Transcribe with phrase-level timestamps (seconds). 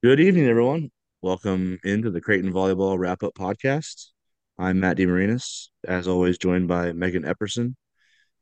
[0.00, 0.92] Good evening, everyone.
[1.22, 4.10] Welcome into the Creighton Volleyball Wrap Up Podcast.
[4.56, 7.74] I'm Matt DeMarinis, as always, joined by Megan Epperson.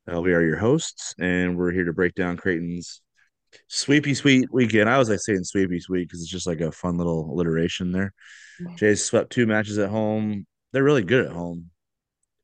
[0.06, 3.00] Uh, we are your hosts, and we're here to break down Creighton's
[3.68, 4.90] sweepy sweet weekend.
[4.90, 8.12] I was like saying sweepy sweet because it's just like a fun little alliteration there.
[8.76, 10.46] Jays swept two matches at home.
[10.74, 11.70] They're really good at home.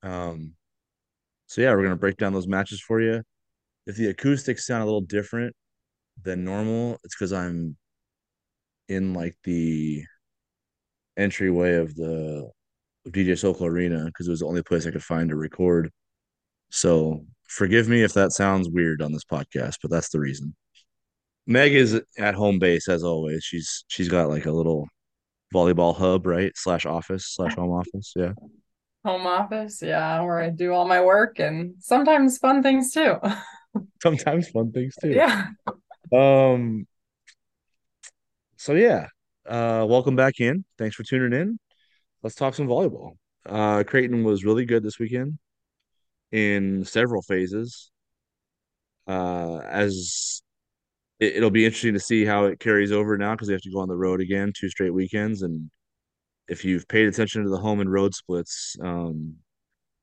[0.03, 0.55] Um,
[1.49, 3.23] so yeah, we're gonna break down those matches for you.
[3.87, 5.55] If the acoustics sound a little different
[6.23, 7.77] than normal, it's because I'm
[8.93, 10.05] in like the
[11.17, 12.51] entryway of the
[13.09, 15.91] DJ Sokol Arena because it was the only place I could find to record.
[16.71, 20.55] So forgive me if that sounds weird on this podcast, but that's the reason.
[21.47, 23.43] Meg is at home base as always.
[23.45, 24.87] She's she's got like a little
[25.53, 26.53] volleyball hub, right?
[26.55, 28.13] Slash office slash home office.
[28.17, 28.33] Yeah.
[29.05, 33.17] Home office, yeah, where I do all my work and sometimes fun things too.
[34.03, 35.11] Sometimes fun things too.
[35.11, 35.47] Yeah.
[36.13, 36.87] Um.
[38.63, 39.09] So yeah.
[39.45, 39.85] Uh.
[39.89, 40.65] Welcome back in.
[40.79, 41.59] Thanks for tuning in.
[42.23, 43.17] Let's talk some volleyball.
[43.45, 43.83] Uh.
[43.83, 45.41] Creighton was really good this weekend
[46.31, 47.91] in several phases.
[49.09, 49.57] Uh.
[49.69, 50.43] As
[51.19, 53.73] it, will be interesting to see how it carries over now because they have to
[53.73, 55.43] go on the road again, two straight weekends.
[55.43, 55.69] And
[56.47, 59.39] if you've paid attention to the home and road splits, um,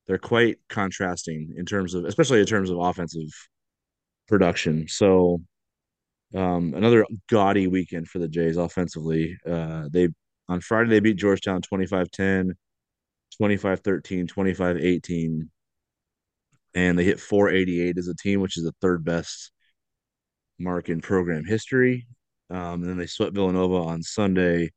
[0.05, 3.29] they're quite contrasting in terms of, especially in terms of offensive
[4.27, 4.85] production.
[4.89, 5.39] So
[6.35, 9.37] um, another gaudy weekend for the Jays offensively.
[9.45, 10.09] Uh, they
[10.47, 12.51] on Friday they beat Georgetown 25-10,
[13.41, 15.49] 25-13, 25-18,
[16.75, 19.51] and they hit 488 as a team, which is the third best
[20.59, 22.07] mark in program history.
[22.49, 24.71] Um, and then they swept Villanova on Sunday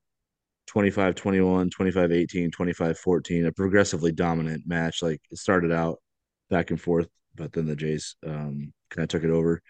[0.66, 5.02] 25 21, 25 18, 25 14, a progressively dominant match.
[5.02, 5.98] Like it started out
[6.50, 9.62] back and forth, but then the Jays um, kind of took it over.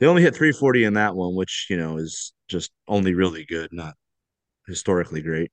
[0.00, 3.68] They only hit 340 in that one, which, you know, is just only really good,
[3.70, 3.94] not
[4.66, 5.52] historically great.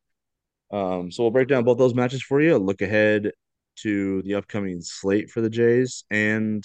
[0.72, 3.32] Um, so we'll break down both those matches for you, look ahead
[3.82, 6.64] to the upcoming slate for the Jays, and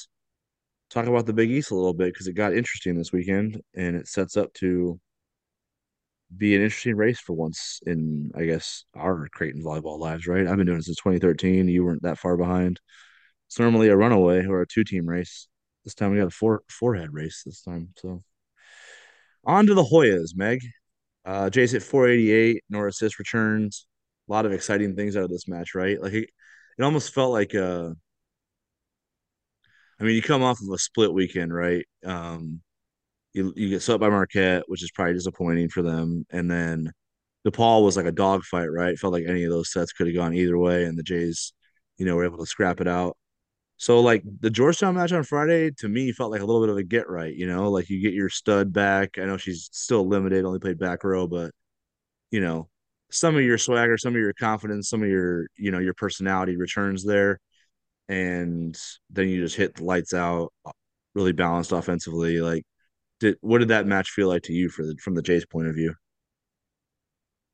[0.90, 3.96] talk about the Big East a little bit because it got interesting this weekend and
[3.96, 5.00] it sets up to
[6.36, 10.46] be an interesting race for once in, I guess, our Creighton volleyball lives, right?
[10.46, 11.68] I've been doing it since 2013.
[11.68, 12.80] You weren't that far behind.
[13.48, 15.48] It's normally a runaway or a two team race.
[15.84, 17.90] This time we got a four four head race this time.
[17.96, 18.22] So
[19.44, 20.60] on to the Hoyas, Meg.
[21.24, 23.86] Uh Jays hit 488, no assist returns.
[24.28, 26.00] A lot of exciting things out of this match, right?
[26.00, 26.30] Like it,
[26.78, 27.90] it almost felt like uh
[30.00, 31.86] I mean, you come off of a split weekend, right?
[32.04, 32.60] Um
[33.34, 36.92] you you get swept by Marquette, which is probably disappointing for them, and then
[37.46, 38.98] DePaul was like a dogfight, right?
[38.98, 41.52] Felt like any of those sets could have gone either way, and the Jays,
[41.98, 43.16] you know, were able to scrap it out.
[43.82, 46.76] So like the Georgetown match on Friday to me felt like a little bit of
[46.76, 49.18] a get right, you know, like you get your stud back.
[49.18, 51.50] I know she's still limited, only played back row, but
[52.30, 52.68] you know,
[53.10, 56.56] some of your swagger, some of your confidence, some of your, you know, your personality
[56.56, 57.40] returns there.
[58.08, 58.78] And
[59.10, 60.52] then you just hit the lights out,
[61.16, 62.40] really balanced offensively.
[62.40, 62.62] Like
[63.18, 65.66] did what did that match feel like to you for the from the Jays point
[65.66, 65.92] of view?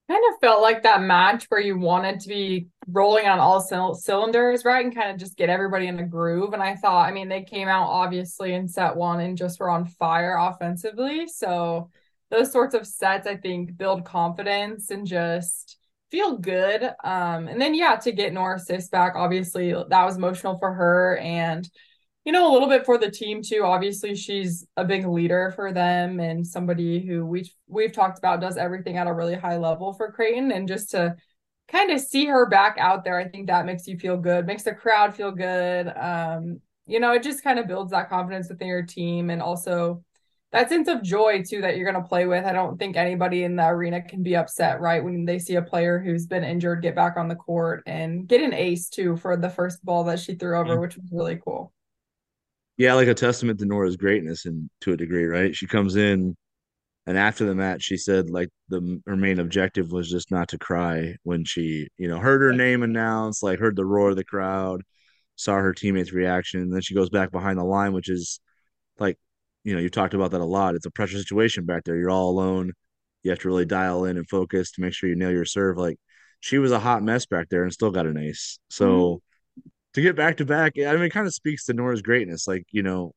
[0.08, 4.64] Kind of felt like that match where you wanted to be rolling on all cylinders,
[4.64, 4.82] right?
[4.82, 6.54] And kind of just get everybody in a groove.
[6.54, 9.68] And I thought, I mean, they came out obviously in set one and just were
[9.68, 11.26] on fire offensively.
[11.26, 11.90] So
[12.30, 15.78] those sorts of sets, I think, build confidence and just
[16.10, 16.84] feel good.
[17.04, 21.18] Um, and then yeah, to get Norah Sis back, obviously that was emotional for her.
[21.18, 21.68] And
[22.24, 23.62] you know, a little bit for the team too.
[23.64, 28.56] Obviously, she's a big leader for them and somebody who we we've talked about does
[28.56, 30.52] everything at a really high level for Creighton.
[30.52, 31.16] And just to
[31.68, 34.64] kind of see her back out there, I think that makes you feel good, makes
[34.64, 35.88] the crowd feel good.
[35.96, 40.02] Um, you know, it just kind of builds that confidence within your team and also
[40.50, 42.46] that sense of joy too that you're going to play with.
[42.46, 45.62] I don't think anybody in the arena can be upset, right, when they see a
[45.62, 49.36] player who's been injured get back on the court and get an ace too for
[49.36, 51.72] the first ball that she threw over, which was really cool.
[52.78, 55.54] Yeah, like a testament to Norah's greatness and to a degree, right?
[55.54, 56.36] She comes in
[57.06, 60.58] and after the match she said like the her main objective was just not to
[60.58, 64.24] cry when she, you know, heard her name announced, like heard the roar of the
[64.24, 64.82] crowd,
[65.36, 68.40] saw her teammates' reaction, and then she goes back behind the line, which is
[68.98, 69.18] like,
[69.64, 70.74] you know, you talked about that a lot.
[70.74, 71.96] It's a pressure situation back there.
[71.96, 72.72] You're all alone.
[73.22, 75.78] You have to really dial in and focus to make sure you nail your serve.
[75.78, 75.98] Like
[76.40, 78.58] she was a hot mess back there and still got an ace.
[78.86, 79.27] Mm-hmm.
[79.94, 82.46] To get back to back, I mean, it kind of speaks to Norah's greatness.
[82.46, 83.12] Like, you know,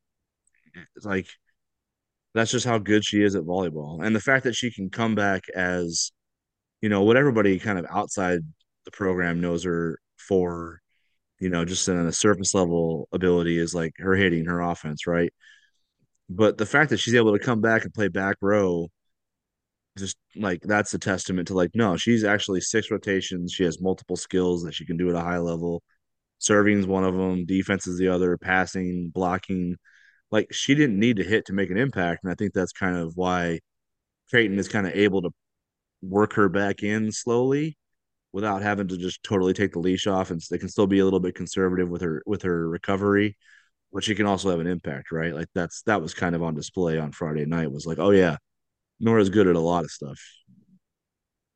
[1.04, 1.28] like
[2.34, 4.04] that's just how good she is at volleyball.
[4.04, 6.12] And the fact that she can come back as,
[6.80, 8.40] you know, what everybody kind of outside
[8.84, 10.80] the program knows her for,
[11.40, 15.32] you know, just in a surface level ability is like her hitting, her offense, right?
[16.30, 18.88] But the fact that she's able to come back and play back row
[19.98, 23.52] just like that's a testament to like no, she's actually six rotations.
[23.52, 25.82] She has multiple skills that she can do at a high level.
[26.42, 29.76] Serving is one of them, defense is the other, passing, blocking.
[30.32, 32.96] Like she didn't need to hit to make an impact, and I think that's kind
[32.96, 33.60] of why
[34.30, 35.30] Creighton is kind of able to
[36.02, 37.76] work her back in slowly
[38.32, 41.04] without having to just totally take the leash off, and they can still be a
[41.04, 43.36] little bit conservative with her with her recovery,
[43.92, 45.34] but she can also have an impact, right?
[45.34, 47.70] Like that's that was kind of on display on Friday night.
[47.72, 48.36] Was like, oh yeah,
[49.00, 50.20] Norah's good at a lot of stuff.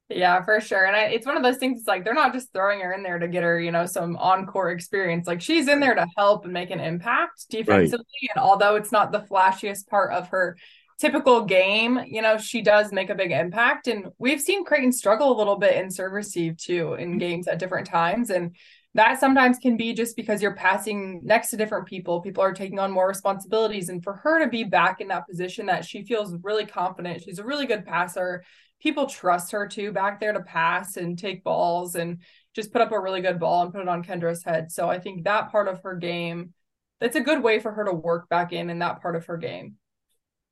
[0.08, 0.87] Yeah, for sure.
[0.87, 1.81] And I, it's one of those things.
[1.81, 4.17] It's like they're not just throwing her in there to get her, you know, some
[4.17, 5.26] on-court experience.
[5.26, 8.06] Like she's in there to help and make an impact defensively.
[8.23, 8.31] Right.
[8.37, 10.56] And although it's not the flashiest part of her
[10.99, 13.88] typical game, you know, she does make a big impact.
[13.88, 17.19] And we've seen Creighton struggle a little bit in serve receive too in mm-hmm.
[17.19, 18.31] games at different times.
[18.31, 18.55] And
[18.96, 22.20] that sometimes can be just because you're passing next to different people.
[22.20, 23.88] People are taking on more responsibilities.
[23.88, 27.38] And for her to be back in that position that she feels really confident, she's
[27.38, 28.43] a really good passer
[28.81, 32.20] people trust her too back there to pass and take balls and
[32.54, 34.70] just put up a really good ball and put it on Kendra's head.
[34.70, 36.52] So I think that part of her game,
[37.00, 39.37] that's a good way for her to work back in in that part of her
[39.37, 39.75] game.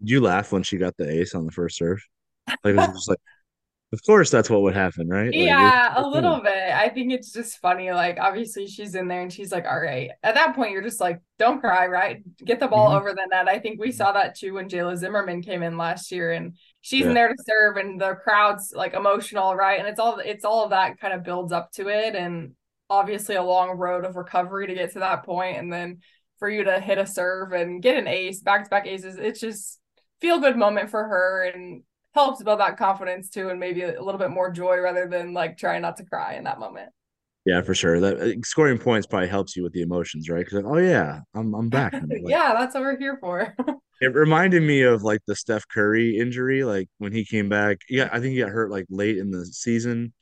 [0.00, 2.04] You laugh when she got the ace on the first serve?
[2.48, 3.20] Like it was just like
[3.92, 5.32] of course, that's what would happen, right?
[5.32, 6.72] Yeah, like, a little bit.
[6.72, 7.92] I think it's just funny.
[7.92, 10.10] Like, obviously, she's in there and she's like, all right.
[10.22, 12.24] At that point, you're just like, don't cry, right?
[12.44, 12.96] Get the ball mm-hmm.
[12.96, 13.48] over the net.
[13.48, 17.02] I think we saw that too when Jaela Zimmerman came in last year and she's
[17.02, 17.08] yeah.
[17.08, 19.78] in there to serve and the crowd's like emotional, right?
[19.78, 22.16] And it's all it's all of that kind of builds up to it.
[22.16, 22.52] And
[22.90, 25.58] obviously a long road of recovery to get to that point.
[25.58, 26.00] And then
[26.38, 29.40] for you to hit a serve and get an ace, back to back aces, it's
[29.40, 29.78] just
[30.20, 31.50] feel good moment for her.
[31.52, 31.82] And
[32.14, 35.58] helps build that confidence too and maybe a little bit more joy rather than like
[35.58, 36.90] trying not to cry in that moment.
[37.44, 38.00] Yeah for sure.
[38.00, 40.44] That uh, scoring points probably helps you with the emotions right?
[40.44, 41.92] Because like, oh yeah i'm, I'm back.
[42.08, 43.54] Like, yeah that's what we're here for.
[44.00, 47.78] It reminded me of like the steph curry injury like when he came back.
[47.88, 50.12] Yeah i think he got hurt like late in the season.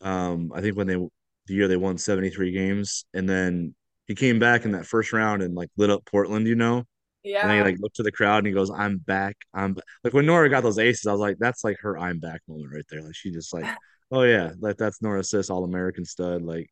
[0.00, 3.74] Um i think when they the year they won 73 games and then
[4.06, 6.84] he came back in that first round and like lit up portland you know
[7.24, 7.42] yeah.
[7.42, 9.36] And then he like looked to the crowd and he goes, "I'm back.
[9.52, 9.84] I'm back.
[10.04, 12.72] like when Norah got those aces, I was like, that's like her I'm back moment
[12.72, 13.02] right there.
[13.02, 13.66] Like she just like,
[14.10, 16.42] oh yeah, like that's Norah Sis, all American stud.
[16.42, 16.70] Like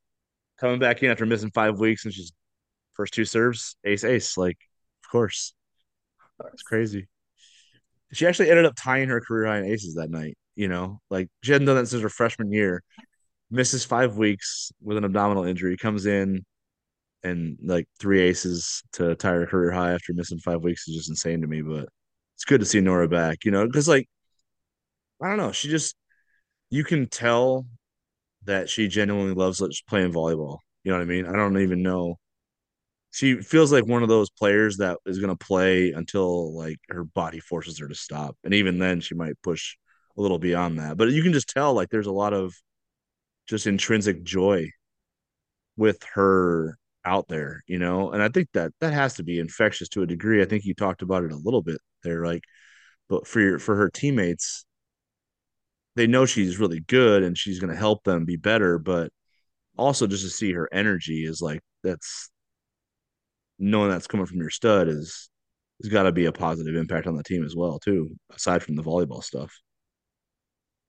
[0.58, 2.32] coming back in after missing five weeks and she's
[2.94, 4.36] first two serves, ace ace.
[4.36, 4.58] Like
[5.04, 5.54] of course,
[6.52, 7.08] it's crazy.
[8.12, 10.38] She actually ended up tying her career high in aces that night.
[10.54, 12.82] You know, like she hadn't done that since her freshman year.
[13.50, 16.44] Misses five weeks with an abdominal injury, comes in,
[17.26, 21.10] and like three aces to tie her career high after missing five weeks is just
[21.10, 21.62] insane to me.
[21.62, 21.88] But
[22.34, 24.08] it's good to see Norah back, you know, because like
[25.22, 25.96] I don't know, she just
[26.70, 27.66] you can tell
[28.44, 30.58] that she genuinely loves playing volleyball.
[30.84, 31.26] You know what I mean?
[31.26, 32.16] I don't even know.
[33.10, 37.04] She feels like one of those players that is going to play until like her
[37.04, 39.76] body forces her to stop, and even then she might push
[40.16, 40.96] a little beyond that.
[40.96, 42.54] But you can just tell like there's a lot of
[43.48, 44.70] just intrinsic joy
[45.76, 49.88] with her out there, you know, and I think that that has to be infectious
[49.90, 50.42] to a degree.
[50.42, 52.42] I think you talked about it a little bit there, like,
[53.08, 54.66] but for your, for her teammates,
[55.94, 59.10] they know she's really good and she's going to help them be better, but
[59.78, 62.30] also just to see her energy is like that's
[63.58, 65.30] knowing that's coming from your stud is
[65.82, 68.76] has got to be a positive impact on the team as well too, aside from
[68.76, 69.52] the volleyball stuff.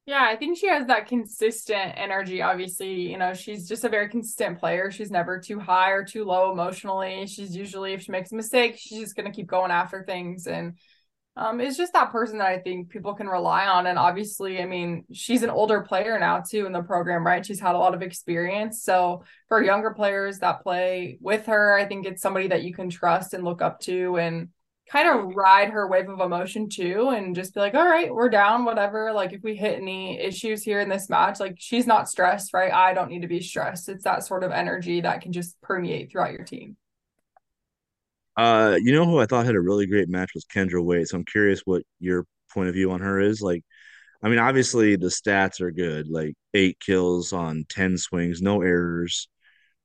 [0.07, 2.41] Yeah, I think she has that consistent energy.
[2.41, 4.89] Obviously, you know, she's just a very consistent player.
[4.89, 7.27] She's never too high or too low emotionally.
[7.27, 10.47] She's usually, if she makes a mistake, she's just going to keep going after things.
[10.47, 10.77] And
[11.35, 13.85] um, it's just that person that I think people can rely on.
[13.85, 17.45] And obviously, I mean, she's an older player now too in the program, right?
[17.45, 18.81] She's had a lot of experience.
[18.83, 22.89] So for younger players that play with her, I think it's somebody that you can
[22.89, 24.17] trust and look up to.
[24.17, 24.47] And
[24.91, 28.29] kind of ride her wave of emotion too and just be like, all right, we're
[28.29, 29.11] down, whatever.
[29.11, 32.71] Like if we hit any issues here in this match, like she's not stressed, right?
[32.71, 33.89] I don't need to be stressed.
[33.89, 36.77] It's that sort of energy that can just permeate throughout your team.
[38.37, 41.07] Uh, you know who I thought had a really great match was Kendra Wait.
[41.07, 43.41] So I'm curious what your point of view on her is.
[43.41, 43.63] Like,
[44.23, 49.27] I mean, obviously the stats are good, like eight kills on 10 swings, no errors.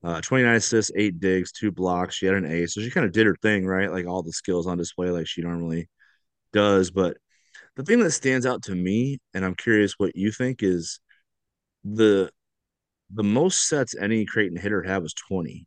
[0.04, 2.16] Uh, 29 assists, eight digs, two blocks.
[2.16, 2.74] She had an ace.
[2.74, 3.90] So she kind of did her thing, right?
[3.90, 5.88] Like all the skills on display, like she normally
[6.52, 6.90] does.
[6.90, 7.18] But
[7.76, 11.00] the thing that stands out to me, and I'm curious what you think, is
[11.84, 12.30] the
[13.14, 15.66] the most sets any Creighton hitter had was 20.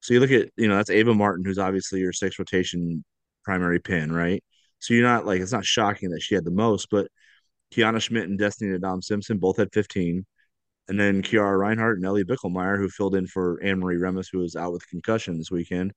[0.00, 3.04] So you look at, you know, that's Ava Martin, who's obviously your six rotation
[3.44, 4.42] primary pin, right?
[4.78, 7.08] So you're not like it's not shocking that she had the most, but
[7.74, 10.26] Kiana Schmidt and Destiny Ndam-Simpson both had 15.
[10.88, 14.38] And then Kiara Reinhardt and Ellie Bickelmeyer, who filled in for Anne Marie Remus, who
[14.38, 15.92] was out with concussion this weekend,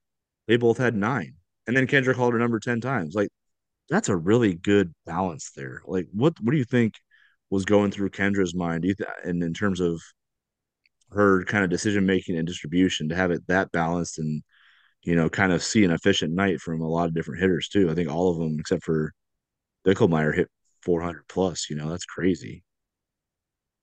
[0.48, 1.36] they both had nine.
[1.68, 3.14] And then Kendra called her number 10 times.
[3.16, 3.30] Like
[3.90, 5.82] that's a really good balance there.
[5.86, 6.96] Like, what what do you think
[7.50, 8.84] was going through Kendra's mind?
[8.84, 10.02] Th- and in terms of
[11.12, 14.44] her kind of decision making and distribution to have it that balanced and
[15.04, 17.90] you know kind of see an efficient night from a lot of different hitters too.
[17.90, 19.14] I think all of them except for
[19.86, 20.50] Bickelmeyer hit
[20.84, 21.70] 400 plus.
[21.70, 22.64] You know, that's crazy.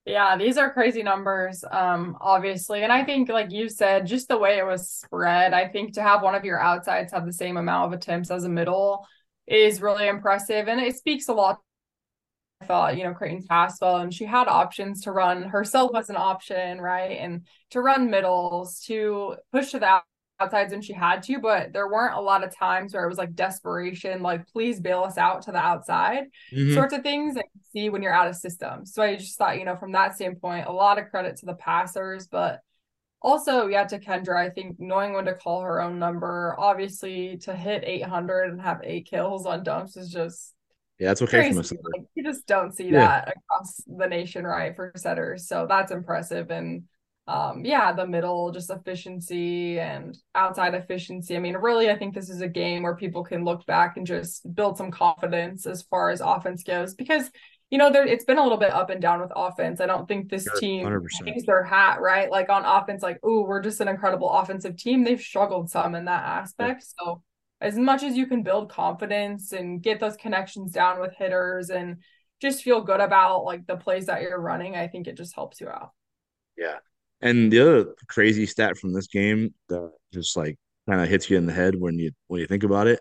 [0.06, 2.84] Yeah, these are crazy numbers, um, obviously.
[2.84, 6.02] And I think, like you said, just the way it was spread, I think to
[6.02, 9.04] have one of your outsides have the same amount of attempts as a middle
[9.48, 10.68] is really impressive.
[10.68, 11.60] And it speaks a lot.
[12.60, 16.16] I thought, you know, Creighton Caswell, and she had options to run herself as an
[16.16, 17.18] option, right?
[17.18, 20.02] And to run middles, to push to the
[20.40, 23.18] outsides when she had to, but there weren't a lot of times where it was
[23.18, 26.68] like desperation, like please bail us out to the outside Mm-hmm.
[26.68, 28.84] sorts of things that you see when you're out of system.
[28.84, 31.54] So I just thought, you know, from that standpoint, a lot of credit to the
[31.54, 32.60] passers, but
[33.22, 37.54] also, yeah, to Kendra, I think knowing when to call her own number, obviously to
[37.56, 40.54] hit 800 and have eight kills on dumps is just
[40.98, 41.76] Yeah, that's from crazy.
[41.94, 45.48] Like, you just don't see Yeah, that across the nation, right, for setters.
[45.48, 46.50] So that's impressive.
[46.50, 46.84] And
[47.26, 51.36] um, yeah, the middle, just efficiency and outside efficiency.
[51.36, 54.06] I mean, really, I think this is a game where people can look back and
[54.06, 57.30] just build some confidence as far as offense goes because
[57.68, 59.80] you know, there it's been a little bit up and down with offense.
[59.80, 61.26] I don't think this team 100%.
[61.26, 62.30] hangs their hat, right?
[62.30, 65.02] Like on offense, like, oh, we're just an incredible offensive team.
[65.02, 66.38] They've struggled some in that Yeah.
[66.42, 66.84] aspect.
[66.96, 67.22] So
[67.60, 71.96] as much as you can build confidence and get those connections down with hitters and
[72.40, 75.60] just feel good about like the plays that you're running, I think it just helps
[75.60, 75.90] you out.
[76.56, 76.76] Yeah.
[77.20, 80.56] And the other crazy stat from this game that just like
[80.88, 83.00] kind of hits you in the head when you when you think about it.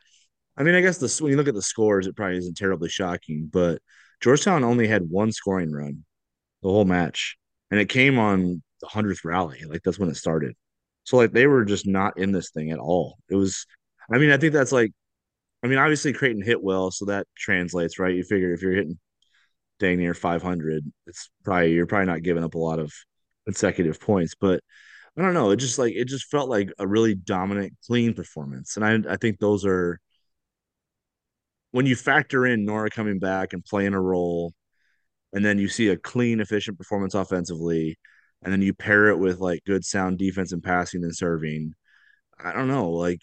[0.57, 2.89] I mean, I guess the when you look at the scores, it probably isn't terribly
[2.89, 3.81] shocking, but
[4.22, 6.05] Georgetown only had one scoring run
[6.63, 7.38] the whole match,
[7.72, 9.63] and it came on the hundredth rally.
[9.67, 10.55] Like that's when it started.
[11.03, 13.17] So like they were just not in this thing at all.
[13.29, 13.65] It was.
[14.12, 14.91] I mean, I think that's like.
[15.63, 18.15] I mean, obviously Creighton hit well, so that translates, right?
[18.15, 19.00] You figure if you're hitting
[19.79, 22.93] dang near 500, it's probably you're probably not giving up a lot of
[23.45, 24.61] consecutive points, but
[25.17, 25.51] I don't know.
[25.51, 29.17] It just like it just felt like a really dominant, clean performance, and I I
[29.17, 29.99] think those are
[31.71, 34.53] when you factor in Norah coming back and playing a role,
[35.33, 37.97] and then you see a clean, efficient performance offensively,
[38.43, 41.73] and then you pair it with like good, sound defense and passing and serving.
[42.43, 43.21] I don't know, like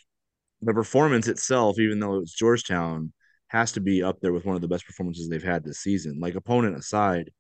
[0.63, 3.13] the performance itself, even though it's Georgetown,
[3.49, 6.19] has to be up there with one of the best performances they've had this season.
[6.21, 7.31] Like opponent aside,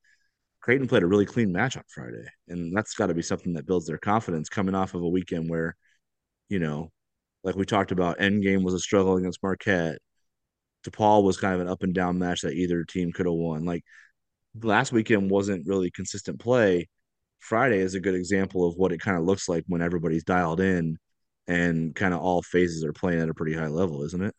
[0.62, 3.66] Creighton played a really clean match on Friday, and that's got to be something that
[3.66, 5.76] builds their confidence coming off of a weekend where,
[6.48, 6.90] you know,
[7.44, 9.98] like we talked about, Endgame was a struggle against Marquette.
[10.84, 13.64] DePaul was kind of an up and down match that either team could have won.
[13.64, 13.84] Like
[14.62, 16.88] last weekend wasn't really consistent play.
[17.40, 20.60] Friday is a good example of what it kind of looks like when everybody's dialed
[20.60, 20.98] in
[21.48, 24.34] and kind of all phases are playing at a pretty high level, isn't it?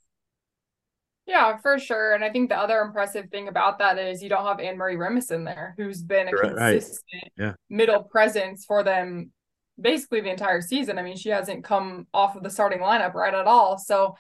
[1.26, 2.14] Yeah, for sure.
[2.14, 4.98] And I think the other impressive thing about that is you don't have Anne Marie
[4.98, 6.74] Remison there, who's been a Right.
[6.74, 7.54] consistent Yeah.
[7.70, 9.32] middle presence for them
[9.80, 11.00] basically the entire season.
[11.00, 13.78] I mean, she hasn't come off of the starting lineup right at all.
[13.78, 14.16] So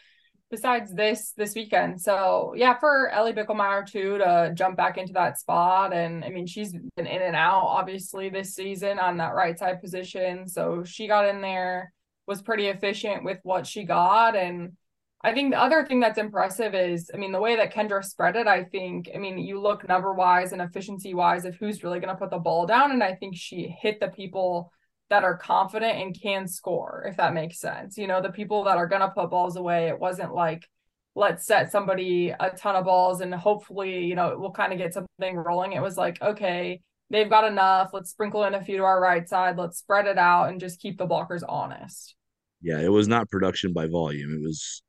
[0.49, 1.99] besides this this weekend.
[1.99, 5.93] So yeah, for Ellie Bickelmeyer too to jump back into that spot.
[5.93, 9.81] And I mean, she's been in and out obviously this season on that right side
[9.81, 10.47] position.
[10.47, 11.91] So she got in there,
[12.27, 14.35] was pretty efficient with what she got.
[14.35, 14.77] And
[15.25, 18.35] I think the other thing that's impressive is, I mean, the way that Kendra spread
[18.35, 22.01] it, I think, I mean, you look number wise and efficiency wise of who's really
[22.01, 22.91] going to put the ball down.
[22.91, 24.73] And I think she hit the people
[25.09, 27.97] that are confident and can score, if that makes sense.
[27.97, 30.67] You know, the people that are going to put balls away, it wasn't like,
[31.15, 34.93] let's set somebody a ton of balls and hopefully, you know, we'll kind of get
[34.93, 35.71] something rolling.
[35.71, 37.91] It was like, okay, they've got enough.
[37.93, 39.57] Let's sprinkle in a few to our right side.
[39.57, 42.15] Let's spread it out and just keep the blockers honest.
[42.61, 42.79] Yeah.
[42.79, 44.33] It was not production by volume.
[44.33, 44.81] It was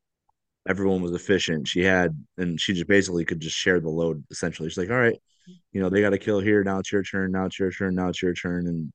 [0.68, 1.68] everyone was efficient.
[1.68, 4.68] She had, and she just basically could just share the load essentially.
[4.68, 5.18] She's like, all right,
[5.72, 6.64] you know, they got to kill here.
[6.64, 7.32] Now it's your turn.
[7.32, 7.94] Now it's your turn.
[7.94, 8.66] Now it's your turn.
[8.66, 8.92] And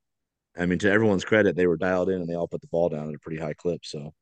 [0.58, 2.90] I mean, to everyone's credit, they were dialed in and they all put the ball
[2.90, 3.86] down at a pretty high clip.
[3.86, 4.14] So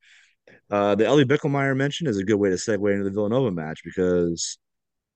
[0.70, 3.80] uh, the Ellie Bickelmeyer mention is a good way to segue into the Villanova match
[3.84, 4.58] because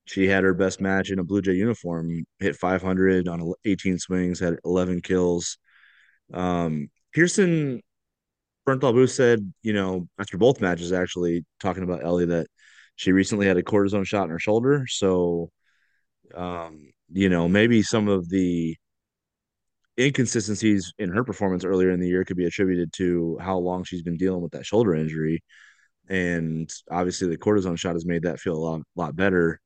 [0.06, 4.40] she had her best match in a Blue Jay uniform, hit 500 on 18 swings,
[4.40, 5.58] had 11 kills.
[6.32, 7.82] Um, Kirsten
[8.66, 12.46] Bernthal said, you know, after both matches, actually talking about Ellie, that
[12.96, 14.86] she recently had a cortisone shot in her shoulder.
[14.88, 15.50] So,
[16.34, 18.76] um, you know, maybe some of the
[19.98, 24.02] inconsistencies in her performance earlier in the year could be attributed to how long she's
[24.02, 25.42] been dealing with that shoulder injury.
[26.08, 29.60] And obviously, the cortisone shot has made that feel a lot, lot better,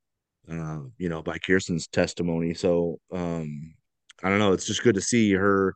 [0.50, 2.54] uh, you know, by Kirsten's testimony.
[2.54, 3.74] So, um,
[4.22, 4.52] I don't know.
[4.52, 5.74] It's just good to see her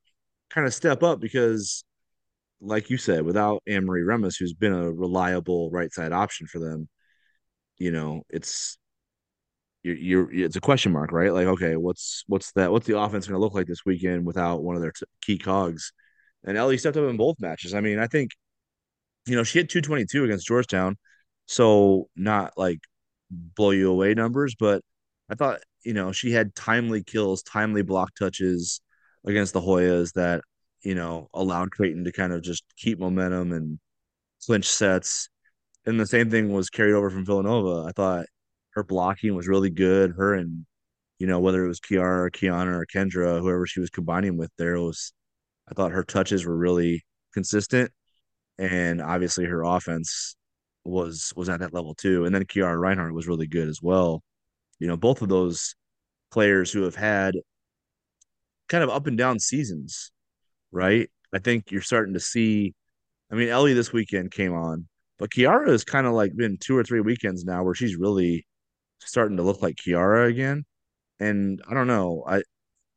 [0.51, 1.85] kind of step up because
[2.61, 6.89] like you said, without Anne Remus, who's been a reliable right side option for them,
[7.79, 8.79] you know, it's
[9.83, 11.33] you're, you're it's a question mark, right?
[11.33, 12.71] Like, okay, what's what's that?
[12.71, 15.39] What's the offense going to look like this weekend without one of their t- key
[15.39, 15.93] cogs?
[16.45, 17.75] And Ellie stepped up in both matches.
[17.75, 18.33] I mean, I think
[19.27, 20.97] you know she hit 222 against Georgetown,
[21.47, 22.81] so not like
[23.31, 24.83] blow you away numbers, but
[25.31, 28.81] I thought you know she had timely kills, timely block touches
[29.27, 30.43] against the Hoyas that
[30.83, 33.79] you know allowed Creighton to kind of just keep momentum and
[34.45, 35.29] clinch sets.
[35.87, 37.89] And the same thing was carried over from Villanova.
[37.89, 38.27] I thought
[38.75, 40.13] her blocking was really good.
[40.17, 40.67] Her and
[41.19, 44.51] you know whether it was Kiara, or Kiana, or Kendra, whoever she was combining with,
[44.59, 45.13] there was.
[45.71, 47.93] I thought her touches were really consistent,
[48.59, 50.37] and obviously her offense
[50.85, 52.25] was was at that level too.
[52.25, 54.23] And then Kiara Reinhardt was really good as well.
[54.79, 55.75] You know, both of those
[56.31, 57.35] players who have had
[58.69, 60.13] kind of up and down seasons,
[60.73, 61.11] right?
[61.33, 62.75] I think you're starting to see.
[63.31, 66.77] I mean, Ellie this weekend came on, but Kiara has kind of like been two
[66.77, 68.47] or three weekends now where she's really
[68.99, 70.65] starting to look like Kiara again.
[71.21, 72.43] And I don't know, I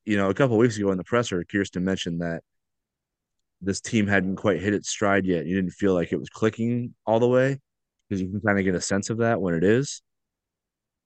[0.05, 2.43] you know, a couple weeks ago in the presser, Kirsten mentioned that
[3.61, 5.45] this team hadn't quite hit its stride yet.
[5.45, 7.59] You didn't feel like it was clicking all the way
[8.07, 10.01] because you can kind of get a sense of that when it is.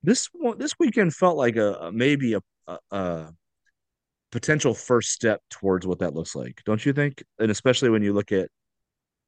[0.03, 3.33] This this weekend felt like a, a maybe a, a, a
[4.31, 7.23] potential first step towards what that looks like, don't you think?
[7.39, 8.49] And especially when you look at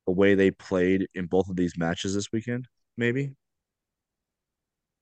[0.06, 3.34] the way they played in both of these matches this weekend, maybe.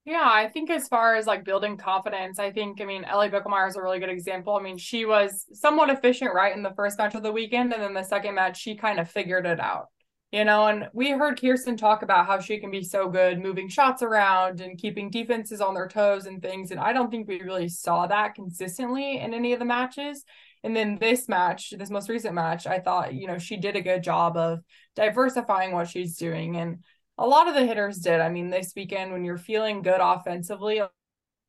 [0.04, 3.68] Yeah, I think as far as like building confidence, I think, I mean, Ellie Bickelmeyer
[3.68, 4.56] is a really good example.
[4.56, 7.74] I mean, she was somewhat efficient, right, in the first match of the weekend.
[7.74, 9.88] And then the second match, she kind of figured it out,
[10.32, 10.66] you know.
[10.66, 14.60] And we heard Kirsten talk about how she can be so good moving shots around
[14.60, 16.70] and keeping defenses on their toes and things.
[16.70, 20.24] And I don't think we really saw that consistently in any of the matches.
[20.64, 23.80] And then this match, this most recent match, I thought, you know, she did a
[23.80, 24.60] good job of
[24.96, 26.56] diversifying what she's doing.
[26.56, 26.82] And
[27.16, 28.20] a lot of the hitters did.
[28.20, 30.90] I mean, this weekend, when you're feeling good offensively, a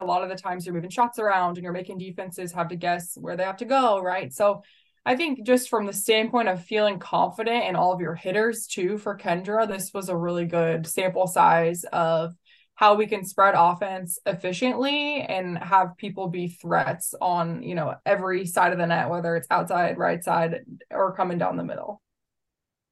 [0.05, 3.17] lot of the times you're moving shots around and you're making defenses have to guess
[3.19, 4.31] where they have to go, right?
[4.31, 4.63] So
[5.09, 8.99] I think just from the standpoint of feeling confident in all of your hitters too
[8.99, 12.35] for Kendra, this was a really good sample size of
[12.75, 18.45] how we can spread offense efficiently and have people be threats on, you know, every
[18.45, 20.59] side of the net, whether it's outside, right side,
[20.91, 22.03] or coming down the middle.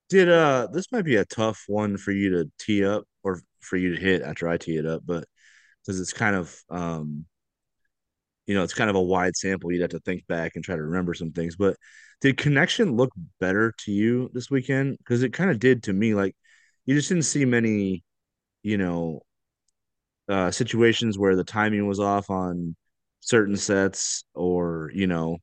[0.10, 3.78] Did uh this might be a tough one for you to tee up or for
[3.78, 5.26] you to hit after I tee it up, but
[5.86, 7.28] because it's kind of um
[8.48, 9.72] you know, it's kind of a wide sample.
[9.72, 11.56] You'd have to think back and try to remember some things.
[11.56, 11.78] But
[12.22, 14.98] did connection look better to you this weekend?
[15.00, 16.14] Because it kind of did to me.
[16.16, 16.36] Like
[16.86, 18.04] you just didn't see many,
[18.64, 19.22] you know,
[20.30, 22.76] uh, situations where the timing was off on
[23.22, 25.38] certain sets, or you know,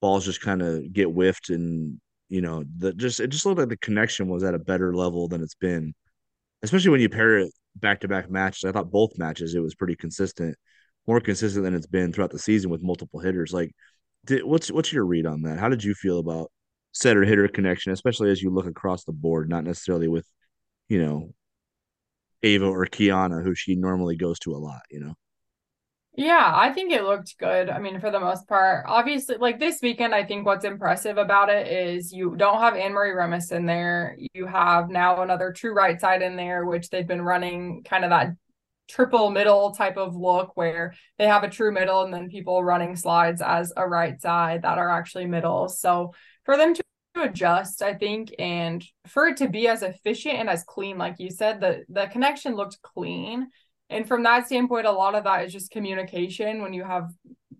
[0.00, 3.68] balls just kind of get whiffed, and you know, the just it just looked like
[3.68, 5.94] the connection was at a better level than it's been,
[6.62, 8.64] especially when you pair it back to back matches.
[8.64, 10.56] I thought both matches it was pretty consistent
[11.06, 13.52] more consistent than it's been throughout the season with multiple hitters.
[13.52, 13.72] Like,
[14.26, 15.58] did, what's what's your read on that?
[15.58, 16.50] How did you feel about
[16.92, 20.26] setter hitter connection, especially as you look across the board, not necessarily with,
[20.88, 21.32] you know,
[22.42, 25.14] Ava or Kiana, who she normally goes to a lot, you know?
[26.16, 27.70] Yeah, I think it looked good.
[27.70, 31.50] I mean, for the most part, obviously, like this weekend, I think what's impressive about
[31.50, 34.18] it is you don't have Anne Marie Remus in there.
[34.34, 38.10] You have now another true right side in there, which they've been running kind of
[38.10, 38.30] that
[38.90, 42.96] triple middle type of look where they have a true middle and then people running
[42.96, 45.68] slides as a right side that are actually middle.
[45.68, 46.12] So
[46.44, 46.82] for them to
[47.16, 51.30] adjust, I think, and for it to be as efficient and as clean, like you
[51.30, 53.48] said, the the connection looked clean.
[53.88, 57.10] And from that standpoint, a lot of that is just communication when you have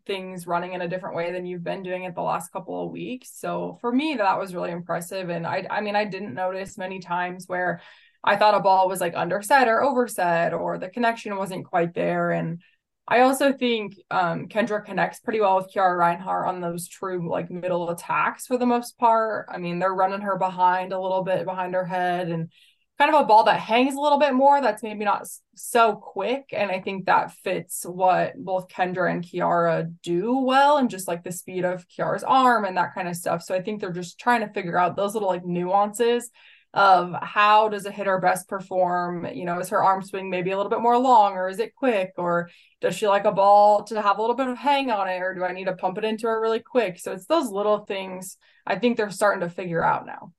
[0.06, 2.90] things running in a different way than you've been doing it the last couple of
[2.90, 3.32] weeks.
[3.34, 5.28] So for me, that was really impressive.
[5.28, 7.80] And I I mean, I didn't notice many times where
[8.22, 12.32] I thought a ball was like underset or overset or the connection wasn't quite there.
[12.32, 12.60] And
[13.08, 17.50] I also think um, Kendra connects pretty well with Kiara Reinhardt on those true like
[17.50, 19.46] middle attacks for the most part.
[19.50, 22.50] I mean, they're running her behind a little bit behind her head and
[22.98, 26.50] kind of a ball that hangs a little bit more that's maybe not so quick.
[26.52, 31.24] And I think that fits what both Kendra and Kiara do well and just like
[31.24, 33.42] the speed of Kiara's arm and that kind of stuff.
[33.42, 36.30] So I think they're just trying to figure out those little like nuances
[36.72, 39.26] of how does a hitter best perform?
[39.26, 41.74] You know, is her arm swing maybe a little bit more long or is it
[41.74, 42.12] quick?
[42.16, 42.48] Or
[42.80, 45.20] does she like a ball to have a little bit of hang on it?
[45.20, 46.98] Or do I need to pump it into her really quick?
[46.98, 50.32] So it's those little things I think they're starting to figure out now.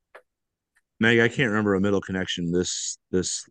[0.99, 3.49] Meg, I can't remember a middle connection this this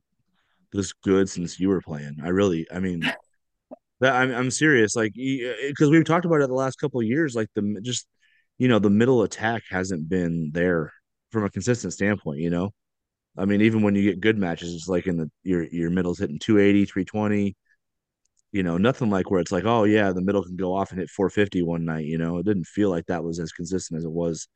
[0.72, 2.18] this good since you were playing.
[2.22, 3.00] I really, I mean,
[4.00, 4.96] that I'm I'm serious.
[4.96, 7.34] Like, because we've talked about it the last couple of years.
[7.34, 8.06] Like the just,
[8.56, 10.92] you know, the middle attack hasn't been there
[11.30, 12.72] from a consistent standpoint, you know.
[13.38, 16.18] I mean, even when you get good matches, it's like in the your your middle's
[16.18, 17.56] hitting 280, 320.
[18.52, 21.00] You know, nothing like where it's like, oh yeah, the middle can go off and
[21.00, 22.06] hit 450 one night.
[22.06, 24.48] You know, it didn't feel like that was as consistent as it was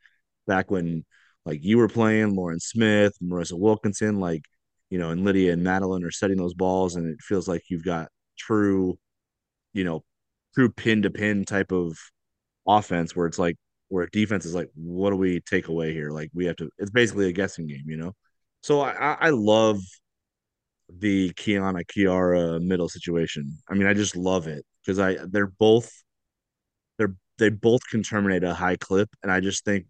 [0.47, 1.05] back when
[1.47, 4.43] like you were playing, Lauren Smith, Marissa Wilkinson, like
[4.91, 7.85] you know, and Lydia and Madeline are setting those balls, and it feels like you've
[7.85, 8.09] got
[8.39, 8.99] true,
[9.75, 10.05] you know,
[10.55, 11.99] true pin to pin type of
[12.67, 13.57] offense where it's like
[13.95, 16.11] where defense is like, what do we take away here?
[16.11, 16.69] Like we have to.
[16.79, 18.13] It's basically a guessing game, you know.
[18.63, 19.79] So I I love
[20.89, 23.59] the Kiana Kiara middle situation.
[23.69, 25.91] I mean, I just love it because I they're both
[26.99, 29.87] they're they both can terminate a high clip, and I just think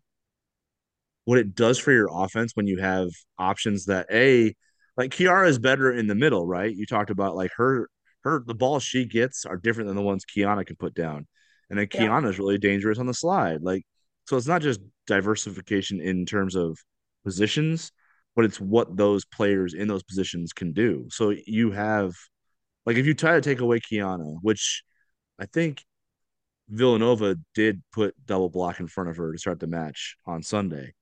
[1.25, 4.55] what it does for your offense when you have options that a
[4.97, 6.75] like Kiara is better in the middle, right?
[6.75, 7.89] You talked about like her
[8.25, 11.27] her the balls she gets are different than the ones Kiana can put down.
[11.71, 12.09] And then Yeah.
[12.09, 13.63] Kiana is really dangerous on the slide.
[13.63, 13.85] Like
[14.27, 16.79] so it's not just diversification in terms of
[17.25, 17.93] positions,
[18.37, 21.07] but it's what those players in those positions can do.
[21.11, 22.13] So you have
[22.87, 24.83] like if you try to take away Kiana, which
[25.39, 25.83] I think
[26.69, 30.95] Villanova did put double block in front of her to start the match on Sunday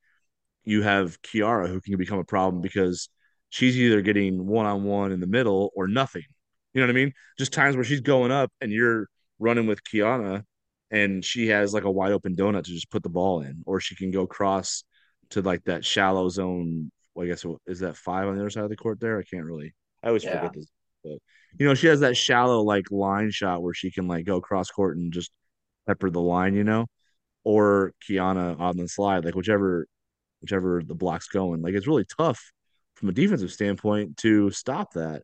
[0.64, 3.08] you have Kiara who can become a problem because
[3.50, 6.24] she's either getting one on one in the middle or nothing.
[6.72, 7.12] You know what I mean?
[7.38, 9.08] Just times where she's going up and you're
[9.38, 10.44] running with Kiana
[10.92, 13.80] and she has like a wide open donut to just put the ball in, or
[13.80, 14.84] she can go cross
[15.30, 16.92] to like that shallow zone.
[17.14, 19.18] Well, I guess is that five on the other side of the court there?
[19.18, 19.74] I can't really.
[20.04, 20.36] I always Yeah.
[20.36, 20.66] forget this,
[21.04, 21.18] but
[21.58, 24.70] you know she has that shallow like line shot where she can like go cross
[24.70, 25.32] court and just
[25.86, 26.86] pepper the line, you know,
[27.44, 29.86] or Kiana on the slide, like whichever
[30.42, 31.62] whichever the block's going.
[31.62, 32.52] Like it's really tough
[32.96, 35.22] from a defensive standpoint to stop that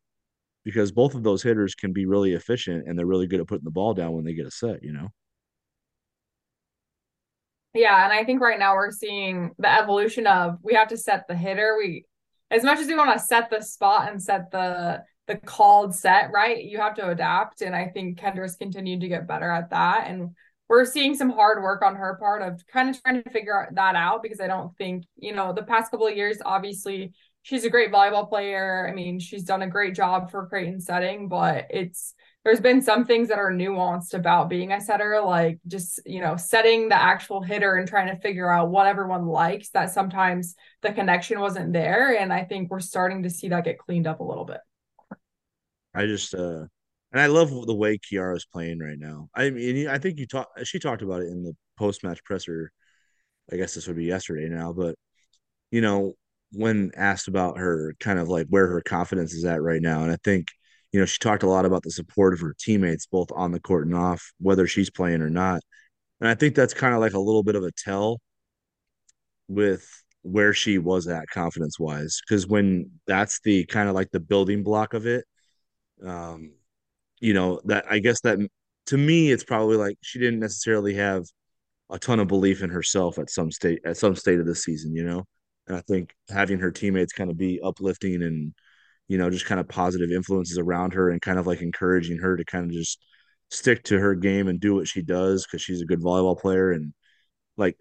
[0.65, 3.65] because both of those hitters can be really efficient and they're really good at putting
[3.65, 5.09] the ball down when they get a set, you know?
[7.75, 11.29] Yeah, and I think right now we're seeing the evolution of we have to set
[11.29, 11.77] the hitter.
[11.79, 12.05] We
[12.51, 16.31] as much as we want to set the spot and set the the called set,
[16.33, 16.65] right?
[16.65, 17.61] You have to adapt.
[17.61, 20.07] And I think Kendra's continued to get better at that.
[20.07, 20.31] And
[20.69, 23.95] we're seeing some hard work on her part of kind of trying to figure that
[23.95, 27.71] out because I don't think, you know, the past couple of years, obviously, she's a
[27.71, 28.89] great volleyball player.
[28.91, 33.05] I mean, she's done a great job for Creighton setting, but it's there's been some
[33.05, 37.43] things that are nuanced about being a setter, like just, you know, setting the actual
[37.43, 42.17] hitter and trying to figure out what everyone likes, that sometimes the connection wasn't there.
[42.17, 44.61] And I think we're starting to see that get cleaned up a little bit.
[45.95, 46.65] I just uh
[47.11, 49.31] and I love the way Kiara's playing right now.
[49.35, 52.71] I mean, I think you talked she talked about it in the post match presser.
[53.53, 54.95] I guess this would be yesterday now, but
[55.71, 56.15] you know,
[56.53, 60.13] when asked about her kind of like where her confidence is at right now, and
[60.13, 60.49] I think
[60.93, 63.61] you know she talked a lot about the support of her teammates both on the
[63.61, 65.61] court and off, whether she's playing or not.
[66.21, 68.21] And I think that's kind of like a little bit of a tell
[69.49, 69.87] with
[70.23, 72.21] where she was at confidence wise.
[72.29, 75.25] Cause when that's the kind of like the building block of it,
[76.05, 76.53] um,
[77.21, 78.39] you know, that I guess that
[78.87, 81.25] to me, it's probably like she didn't necessarily have
[81.91, 84.95] a ton of belief in herself at some state at some state of the season,
[84.95, 85.25] you know.
[85.67, 88.55] And I think having her teammates kind of be uplifting and
[89.09, 92.37] you know just kind of positive influences around her and kind of like encouraging her
[92.37, 92.99] to kind of just
[93.51, 96.73] stick to her game and do what she does because she's a good volleyball player
[96.73, 96.93] and
[97.57, 97.77] like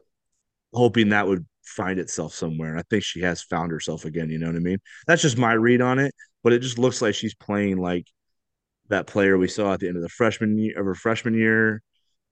[0.74, 2.72] hoping that would find itself somewhere.
[2.72, 4.30] And I think she has found herself again.
[4.30, 4.80] You know what I mean?
[5.08, 6.13] That's just my read on it,
[6.44, 8.06] but it just looks like she's playing like
[8.90, 11.82] that player we saw at the end of the freshman year of her freshman year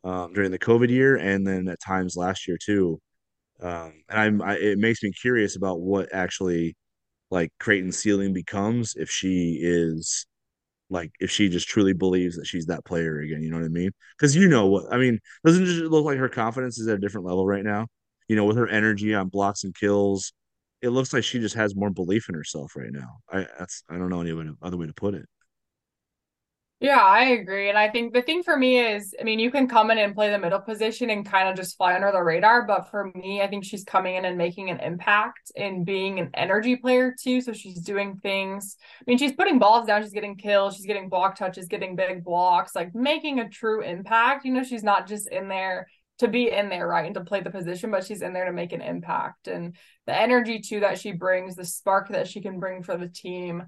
[0.03, 2.99] um, during the COVID year, and then at times last year too.
[3.61, 6.75] Um, and I'm, I, it makes me curious about what actually
[7.31, 10.25] like Creighton's ceiling becomes if she is
[10.89, 13.41] like if she just truly believes that she's that player again.
[13.41, 13.91] You know what I mean?
[14.17, 15.19] Because you know what I mean.
[15.45, 17.87] Doesn't it look like her confidence is at a different level right now?
[18.27, 20.33] You know, with her energy on blocks and kills,
[20.81, 23.17] it looks like she just has more belief in herself right now.
[23.31, 25.25] I that's I don't know any other way to put it.
[26.85, 27.69] Yeah, I agree.
[27.69, 30.13] And I think the thing for me is, I mean, you can come in and
[30.13, 32.67] play the middle position and kind of just fly under the radar.
[32.67, 36.29] But for me, I think she's coming in and making an impact and being an
[36.35, 37.41] energy player too.
[37.41, 38.77] So she's doing things.
[38.99, 42.23] I mean, she's putting balls down, she's getting kills, she's getting block touches, getting big
[42.23, 44.45] blocks, like making a true impact.
[44.45, 45.87] You know, she's not just in there
[46.19, 47.07] to be in there, right?
[47.07, 49.47] And to play the position, but she's in there to make an impact.
[49.47, 53.09] And the energy too that she brings, the spark that she can bring for the
[53.09, 53.63] team.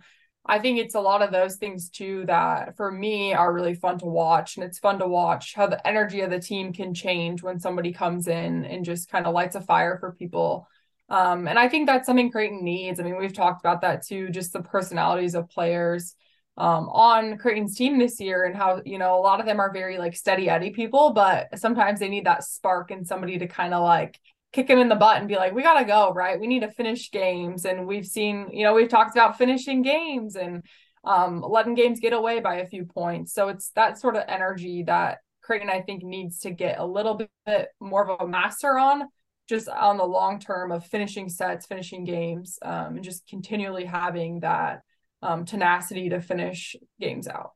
[0.47, 3.99] I think it's a lot of those things too that for me are really fun
[3.99, 4.55] to watch.
[4.55, 7.91] And it's fun to watch how the energy of the team can change when somebody
[7.91, 10.67] comes in and just kind of lights a fire for people.
[11.09, 12.99] Um, and I think that's something Creighton needs.
[12.99, 16.15] I mean, we've talked about that too, just the personalities of players
[16.57, 19.71] um, on Creighton's team this year and how, you know, a lot of them are
[19.71, 23.73] very like steady Eddie people, but sometimes they need that spark and somebody to kind
[23.73, 24.19] of like
[24.57, 26.39] kick him in the butt and be like, we got to go, right?
[26.39, 27.65] We need to finish games.
[27.65, 30.35] And we've seen, you know, we've talked about finishing games.
[30.35, 30.63] And
[31.03, 33.33] um, letting games get away by a few points.
[33.33, 37.13] So it's that sort of energy that Creighton, I think, needs to get a little
[37.45, 39.03] bit more of a master on,
[39.47, 44.41] just on the long term of finishing sets, finishing games, um, and just continually having
[44.41, 44.81] that
[45.21, 47.51] um, tenacity to finish games out.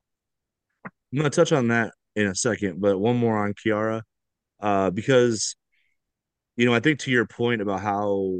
[0.85, 4.03] I'm gonna touch on that in a second, but one more on Kiara,
[4.61, 5.55] uh, because
[6.55, 8.37] you know I think to your point about how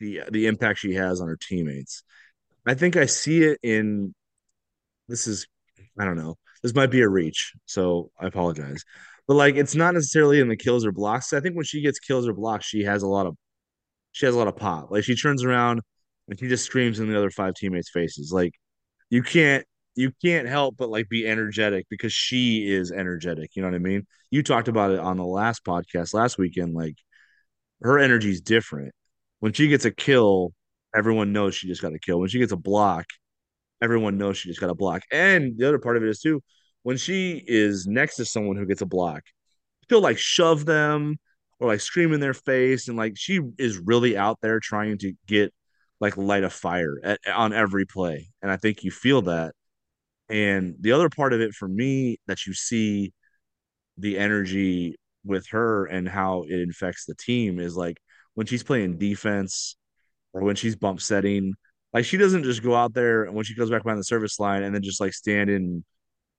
[0.00, 2.02] the the impact she has on her teammates,
[2.66, 4.14] I think I see it in
[5.08, 5.46] this is
[5.98, 8.84] I don't know this might be a reach, so I apologize,
[9.26, 11.32] but like it's not necessarily in the kills or blocks.
[11.32, 13.36] I think when she gets kills or blocks, she has a lot of
[14.12, 14.90] she has a lot of pop.
[14.90, 15.80] Like she turns around
[16.28, 18.32] and she just screams in the other five teammates' faces.
[18.32, 18.54] Like
[19.10, 23.56] you can't you can't help but like be energetic because she is energetic.
[23.56, 24.06] You know what I mean?
[24.30, 26.74] You talked about it on the last podcast last weekend.
[26.74, 26.96] Like
[27.82, 28.92] her energy is different.
[29.40, 30.52] When she gets a kill,
[30.94, 32.20] everyone knows she just got a kill.
[32.20, 33.06] When she gets a block,
[33.82, 35.02] everyone knows she just got a block.
[35.12, 36.42] And the other part of it is too,
[36.82, 39.22] when she is next to someone who gets a block,
[39.88, 41.16] she'll like shove them
[41.60, 42.88] or like scream in their face.
[42.88, 45.52] And like she is really out there trying to get
[46.00, 48.28] like light a fire at, on every play.
[48.42, 49.54] And I think you feel that.
[50.30, 53.12] And the other part of it for me that you see
[53.96, 57.98] the energy with her and how it infects the team is like
[58.34, 59.76] when she's playing defense
[60.32, 61.54] or when she's bump setting,
[61.92, 64.38] like she doesn't just go out there and when she goes back behind the service
[64.38, 65.84] line and then just like stand in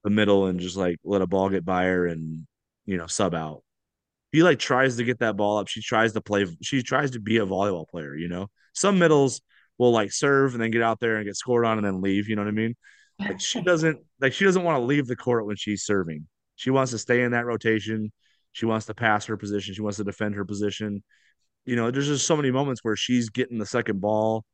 [0.04, 2.46] the middle and just like let a ball get by her and
[2.86, 3.64] you know sub out.
[4.34, 5.68] She like tries to get that ball up.
[5.68, 6.46] She tries to play.
[6.62, 8.16] She tries to be a volleyball player.
[8.16, 9.42] You know, some middles
[9.78, 12.30] will like serve and then get out there and get scored on and then leave.
[12.30, 12.76] You know what I mean?
[13.20, 16.28] Like she doesn't like she doesn't want to leave the court when she's serving.
[16.56, 18.12] She wants to stay in that rotation.
[18.52, 19.74] She wants to pass her position.
[19.74, 21.04] She wants to defend her position.
[21.66, 24.46] You know, there's just so many moments where she's getting the second ball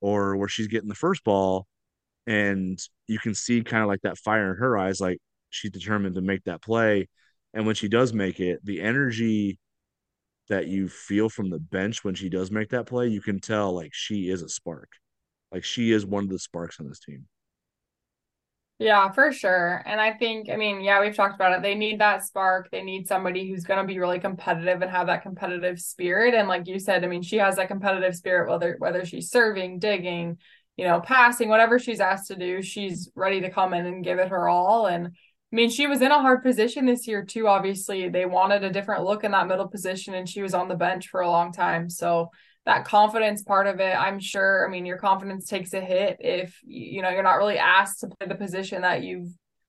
[0.00, 1.66] or where she's getting the first ball
[2.26, 5.18] and you can see kind of like that fire in her eyes like
[5.50, 7.08] she's determined to make that play
[7.52, 9.58] and when she does make it the energy
[10.48, 13.72] that you feel from the bench when she does make that play you can tell
[13.72, 14.88] like she is a spark
[15.52, 17.26] like she is one of the sparks on this team
[18.80, 19.82] Yeah, for sure.
[19.86, 21.62] And I think, I mean, yeah, we've talked about it.
[21.62, 22.70] They need that spark.
[22.70, 26.34] They need somebody who's going to be really competitive and have that competitive spirit.
[26.34, 29.78] And like you said, I mean, she has that competitive spirit, whether whether she's serving,
[29.78, 30.38] digging,
[30.76, 34.18] you know, passing, whatever she's asked to do, she's ready to come in and give
[34.18, 34.86] it her all.
[34.86, 35.10] And I
[35.52, 37.46] mean, she was in a hard position this year too.
[37.46, 40.74] Obviously, they wanted a different look in that middle position, and she was on the
[40.74, 41.88] bench for a long time.
[41.88, 42.30] So
[42.66, 44.66] that confidence part of it, I'm sure.
[44.66, 48.08] I mean, your confidence takes a hit if you know you're not really asked to
[48.08, 49.28] play the position that you've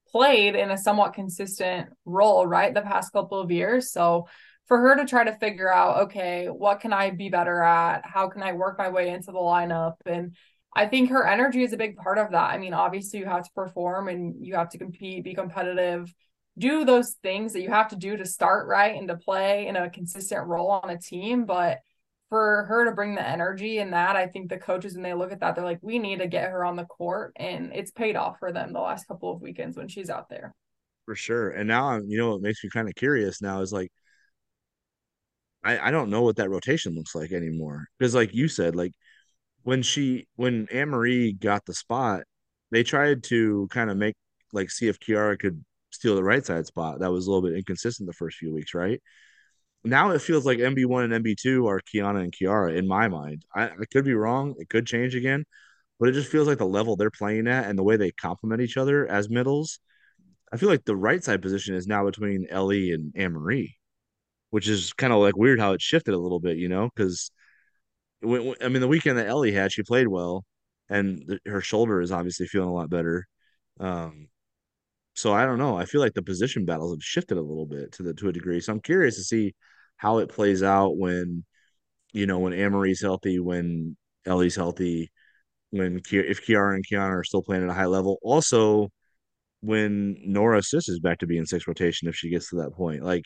[0.10, 2.74] played in a somewhat consistent role, right?
[2.74, 3.92] The past couple of years.
[3.92, 4.28] So
[4.68, 8.06] for her to try to figure out, okay, what can I be better at?
[8.06, 9.96] How can I work my way into the lineup?
[10.06, 10.36] And
[10.74, 12.50] I think her energy is a big part of that.
[12.50, 16.14] I mean, obviously you have to perform and you have to compete, be competitive,
[16.58, 19.76] do those things that you have to do to start right and to play in
[19.76, 21.80] a consistent role on a team, but
[22.30, 25.32] for her to bring the energy and that, I think the coaches, when they look
[25.32, 27.34] at that, they're like, we need to get her on the court.
[27.38, 30.54] And it's paid off for them the last couple of weekends when she's out there.
[31.06, 33.72] for sure and now i'm you know what makes me kind of curious now is
[33.74, 33.92] like
[35.64, 38.92] I, I don't know what that rotation looks like anymore because like you said like
[39.64, 42.24] when she when Anne Marie got the spot,
[42.72, 44.16] they tried to kind of make
[44.54, 47.00] like see if Kiara could steal the right side spot.
[47.02, 49.02] That was a little bit inconsistent the first few weeks, right?
[49.86, 53.46] Now it feels like MB1 and MB2 are Kiana and Kiara in my mind.
[53.56, 54.56] I, I could be wrong.
[54.58, 55.46] It could change again,
[56.00, 58.62] but it just feels like the level they're playing at and the way they complement
[58.62, 59.80] each other as middles.
[60.52, 63.78] I feel like the right side position is now between Ellie and Anne Marie,
[64.52, 67.32] which is kind of like weird how it shifted a little bit, you know, because
[68.24, 68.28] I
[68.70, 70.46] mean, the weekend that Ellie had, she played well,
[70.90, 73.28] and her shoulder is obviously feeling a lot better.
[73.80, 74.30] Um,
[75.16, 75.78] so I don't know.
[75.78, 78.34] I feel like the position battles have shifted a little bit to the to a
[78.34, 78.60] degree.
[78.60, 79.56] So I'm curious to see
[79.98, 81.44] how it plays out when
[82.14, 85.12] you know when Amory's healthy, when Ellie's healthy,
[85.72, 88.18] when if Kiara and Kiana are still playing at a high level.
[88.22, 88.90] Also,
[89.62, 93.04] when Norah Sis is back to being six rotation, if she gets to that point,
[93.04, 93.26] like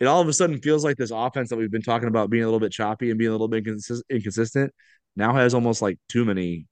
[0.00, 2.44] it all of a sudden feels like this offense that we've been talking about being
[2.44, 3.66] a little bit choppy and being a little bit
[4.10, 4.72] inconsistent
[5.16, 6.66] now has almost like too many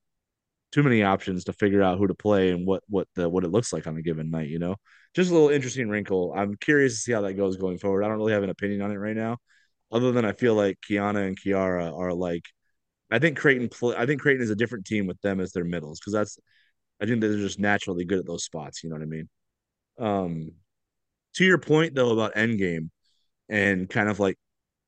[0.72, 3.50] too many options to figure out who to play and what what the what it
[3.50, 4.76] looks like on a given night you know?
[5.14, 6.35] Just a little interesting wrinkle.
[6.37, 8.05] I'm curious to see how that goes going forward.
[8.05, 9.38] I don't really have an opinion on it right now
[9.92, 12.42] other than i feel like kiana and kiara are like
[13.11, 15.64] i think creighton play, i think creighton is a different team with them as their
[15.64, 16.38] middles because that's
[17.00, 19.29] i think they're just naturally good at those spots you know what i mean?
[19.98, 20.52] Um
[21.35, 22.90] to your point though about endgame
[23.48, 24.37] and kind of like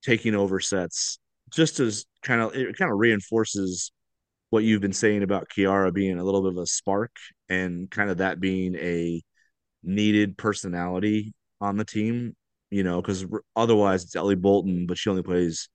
[0.03, 1.19] taking over sets
[1.51, 3.93] just as kind of it kind of reinforces
[4.51, 7.13] what you've been saying about Kiara being a little bit of a spark
[7.49, 9.23] and kind of that being a
[9.83, 12.35] needed personality on the team,
[12.71, 15.69] you know, because otherwise it's Ellie Bolton, but she only plays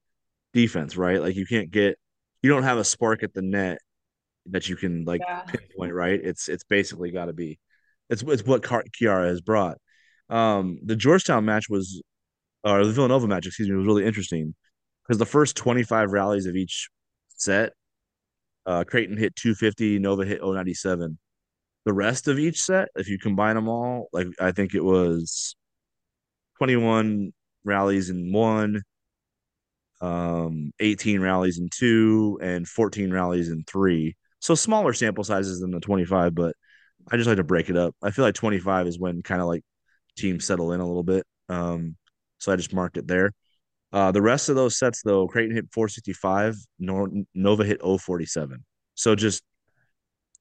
[0.53, 1.21] defense, right?
[1.21, 1.97] Like you can't get,
[2.41, 3.79] you don't have a spark at the net
[4.47, 5.41] that you can like Yeah.
[5.47, 6.19] pinpoint, right?
[6.23, 7.59] It's it's basically got to be,
[8.09, 9.77] it's it's what Kiara has brought.
[10.29, 12.01] Um, the Georgetown match was,
[12.63, 14.55] or the Villanova match, excuse me, was really interesting
[15.03, 16.89] because the first 25 rallies of each
[17.35, 17.73] set,
[18.65, 21.17] uh, Creighton hit 250, Nova hit 097.
[21.85, 25.55] The rest of each set, if you combine them all, like I think it was
[26.57, 27.33] 21
[27.65, 28.83] rallies in one,
[30.01, 34.15] um, 18 rallies in two, and 14 rallies in three.
[34.39, 36.55] So smaller sample sizes than the 25, but
[37.11, 37.95] I just like to break it up.
[38.01, 39.63] I feel like 25 is when kind of like
[40.17, 41.25] teams settle in a little bit.
[41.49, 41.97] Um,
[42.39, 43.33] so I just marked it there.
[43.93, 48.65] Uh, the rest of those sets, though, Creighton hit 465, Nova hit 047.
[48.95, 49.43] So just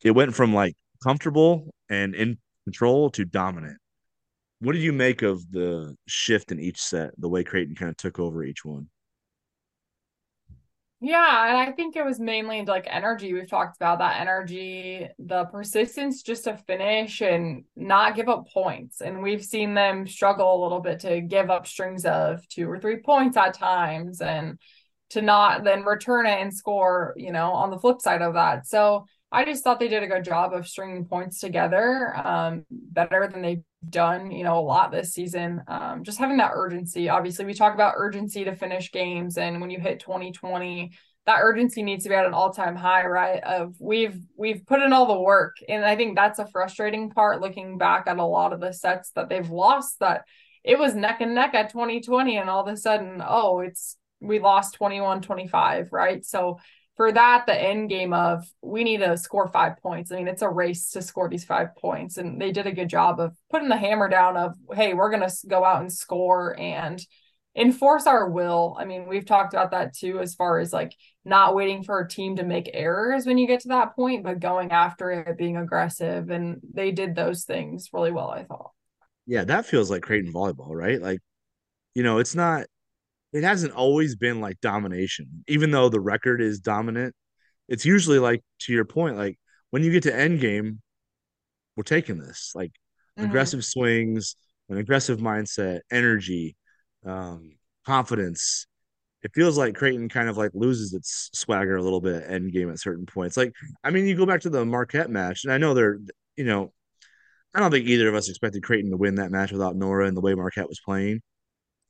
[0.02, 3.76] it went from like comfortable and in control to dominant.
[4.60, 7.96] What did you make of the shift in each set, the way Creighton kind of
[7.98, 8.88] took over each one?
[11.04, 13.34] Yeah, and I think it was mainly like energy.
[13.34, 19.00] We've talked about that energy, the persistence just to finish and not give up points.
[19.00, 22.78] And we've seen them struggle a little bit to give up strings of two or
[22.78, 24.60] three points at times and
[25.10, 28.68] to not then return it and score, you know, on the flip side of that.
[28.68, 33.26] So I just thought they did a good job of stringing points together, um, better
[33.26, 35.62] than they've done, you know, a lot this season.
[35.68, 37.08] Um, just having that urgency.
[37.08, 40.92] Obviously, we talk about urgency to finish games, and when you hit 2020,
[41.26, 43.42] that urgency needs to be at an all-time high, right?
[43.42, 47.40] Of we've we've put in all the work, and I think that's a frustrating part.
[47.40, 50.24] Looking back at a lot of the sets that they've lost, that
[50.64, 54.38] it was neck and neck at 2020, and all of a sudden, oh, it's we
[54.38, 56.24] lost 21 25, right?
[56.24, 56.58] So
[56.96, 60.12] for that, the end game of we need to score five points.
[60.12, 62.18] I mean, it's a race to score these five points.
[62.18, 65.26] And they did a good job of putting the hammer down of, hey, we're going
[65.26, 67.00] to go out and score and
[67.56, 68.76] enforce our will.
[68.78, 72.08] I mean, we've talked about that too, as far as like not waiting for a
[72.08, 75.56] team to make errors when you get to that point, but going after it, being
[75.56, 76.30] aggressive.
[76.30, 78.70] And they did those things really well, I thought.
[79.26, 81.00] Yeah, that feels like Creighton volleyball, right?
[81.00, 81.20] Like,
[81.94, 82.66] you know, it's not
[83.32, 87.14] it hasn't always been like domination, even though the record is dominant.
[87.68, 89.38] It's usually like to your point, like
[89.70, 90.80] when you get to end game,
[91.76, 92.72] we're taking this like
[93.18, 93.28] mm-hmm.
[93.28, 94.36] aggressive swings,
[94.68, 96.56] an aggressive mindset, energy,
[97.06, 97.52] um,
[97.86, 98.66] confidence.
[99.22, 102.70] It feels like Creighton kind of like loses its swagger a little bit end game
[102.70, 103.36] at certain points.
[103.36, 105.98] Like, I mean, you go back to the Marquette match, and I know they're,
[106.36, 106.72] you know,
[107.54, 110.16] I don't think either of us expected Creighton to win that match without Norah and
[110.16, 111.22] the way Marquette was playing.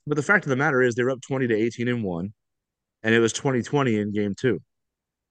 [0.07, 2.33] But the fact of the matter is, they were up 20 to 18 and one,
[3.03, 4.61] and it was 2020 in game two.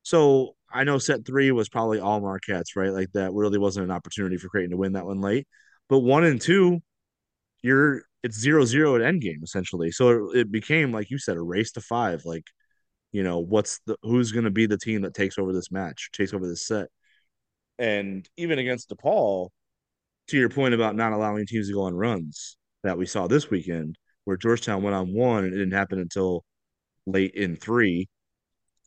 [0.03, 2.91] So I know set three was probably all Marquettes, right?
[2.91, 5.47] Like that really wasn't an opportunity for Creighton to win that one late.
[5.89, 6.81] But one and two,
[7.61, 9.91] you're it's zero zero at end game essentially.
[9.91, 12.23] So it, it became like you said, a race to five.
[12.25, 12.45] Like,
[13.11, 16.09] you know, what's the who's going to be the team that takes over this match,
[16.13, 16.87] takes over this set,
[17.79, 19.49] and even against DePaul,
[20.27, 23.49] to your point about not allowing teams to go on runs that we saw this
[23.49, 23.97] weekend,
[24.31, 26.45] where Georgetown went on one and it didn't happen until
[27.05, 28.07] late in three.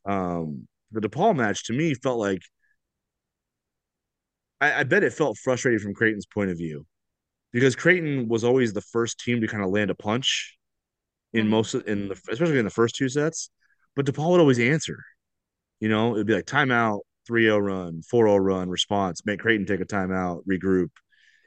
[0.07, 2.41] Um, the DePaul match to me felt like
[4.59, 6.87] I, I bet it felt frustrating from Creighton's point of view
[7.53, 10.57] because Creighton was always the first team to kind of land a punch
[11.35, 11.51] in mm-hmm.
[11.51, 13.51] most in the especially in the first two sets,
[13.95, 14.97] but DePaul would always answer.
[15.79, 19.85] You know, it'd be like timeout, 3-0 run, 4-0 run, response, make Creighton take a
[19.85, 20.89] timeout, regroup.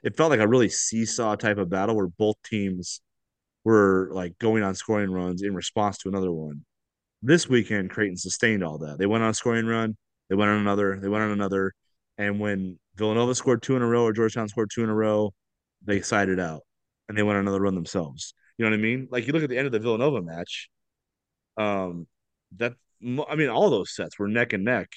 [0.04, 3.00] It felt like a really seesaw type of battle where both teams
[3.64, 6.64] were like going on scoring runs in response to another one.
[7.22, 8.98] This weekend, Creighton sustained all that.
[8.98, 9.96] They went on a scoring run,
[10.28, 11.72] they went on another, they went on another.
[12.16, 15.32] And when Villanova scored two in a row or Georgetown scored two in a row,
[15.84, 16.62] they sided out
[17.08, 18.34] and they went on another run themselves.
[18.56, 19.08] You know what I mean?
[19.10, 20.68] Like you look at the end of the Villanova match,
[21.56, 22.06] um,
[22.56, 24.88] that I mean, all those sets were neck and neck,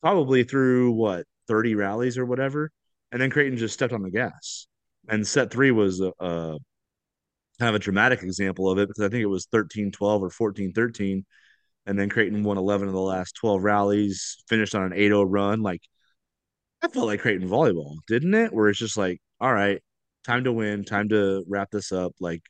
[0.00, 2.70] probably through what 30 rallies or whatever,
[3.10, 4.68] and then Creighton just stepped on the gas.
[5.08, 6.58] And set three was a, a
[7.58, 10.30] kind of a dramatic example of it because I think it was 13 12 or
[10.30, 11.24] 14 13.
[11.86, 15.22] And then Creighton won 11 of the last 12 rallies, finished on an 8 0
[15.22, 15.62] run.
[15.62, 15.82] Like,
[16.82, 18.52] I felt like Creighton volleyball, didn't it?
[18.52, 19.80] Where it's just like, all right,
[20.24, 22.12] time to win, time to wrap this up.
[22.20, 22.42] Like,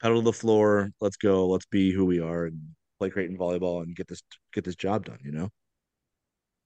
[0.00, 2.60] pedal to the floor, let's go, let's be who we are and
[2.98, 5.50] play Creighton volleyball and get this get this job done, you know?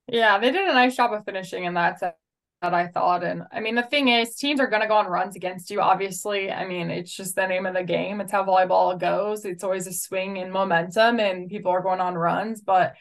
[0.06, 2.19] Yeah, they did a nice job of finishing in that set
[2.62, 3.24] I thought.
[3.24, 5.80] And I mean, the thing is, teams are going to go on runs against you,
[5.80, 6.50] obviously.
[6.50, 8.20] I mean, it's just the name of the game.
[8.20, 9.44] It's how volleyball goes.
[9.44, 12.60] It's always a swing in momentum, and people are going on runs.
[12.60, 12.94] But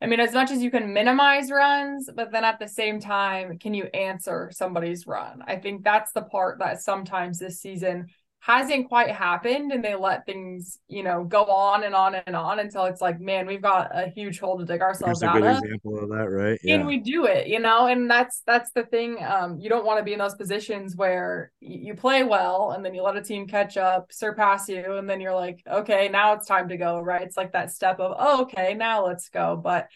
[0.00, 3.58] I mean, as much as you can minimize runs, but then at the same time,
[3.58, 5.42] can you answer somebody's run?
[5.46, 8.08] I think that's the part that sometimes this season
[8.40, 12.60] hasn't quite happened and they let things, you know, go on and on and on
[12.60, 15.34] until it's like, man, we've got a huge hole to dig ourselves Here's a out
[15.34, 15.58] good of.
[15.64, 16.58] example of that, right?
[16.68, 19.18] And we do it, you know, and that's that's the thing.
[19.24, 22.94] Um, you don't want to be in those positions where you play well and then
[22.94, 26.46] you let a team catch up, surpass you, and then you're like, okay, now it's
[26.46, 27.22] time to go, right?
[27.22, 29.56] It's like that step of, oh, okay, now let's go.
[29.56, 29.88] But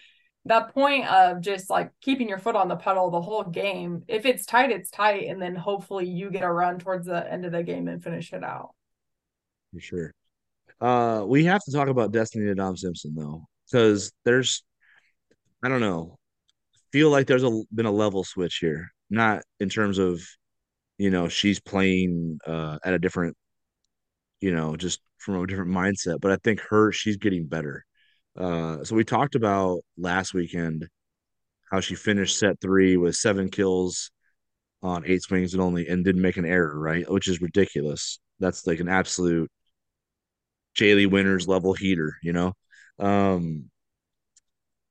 [0.46, 4.26] that point of just like keeping your foot on the pedal the whole game, if
[4.26, 7.52] it's tight, it's tight, and then hopefully you get a run towards the end of
[7.52, 8.70] the game and finish it out.
[9.72, 10.14] For sure.
[10.80, 14.64] Uh, we have to talk about Destiny Ndam-Simpson though, because there's
[15.62, 16.18] I don't know,
[16.92, 18.90] feel like there's a been a level switch here.
[19.10, 20.20] Not in terms of,
[20.98, 23.36] you know, she's playing uh at a different,
[24.40, 27.84] you know, just from a different mindset, but I think her she's getting better.
[28.36, 30.88] Uh, so we talked about last weekend
[31.70, 34.10] how she finished set three with seven kills
[34.82, 37.10] on eight swings and only and didn't make an error, right?
[37.10, 38.18] Which is ridiculous.
[38.40, 39.50] That's like an absolute
[40.76, 42.52] Jaylee Winners level heater, you know.
[42.98, 43.70] Um,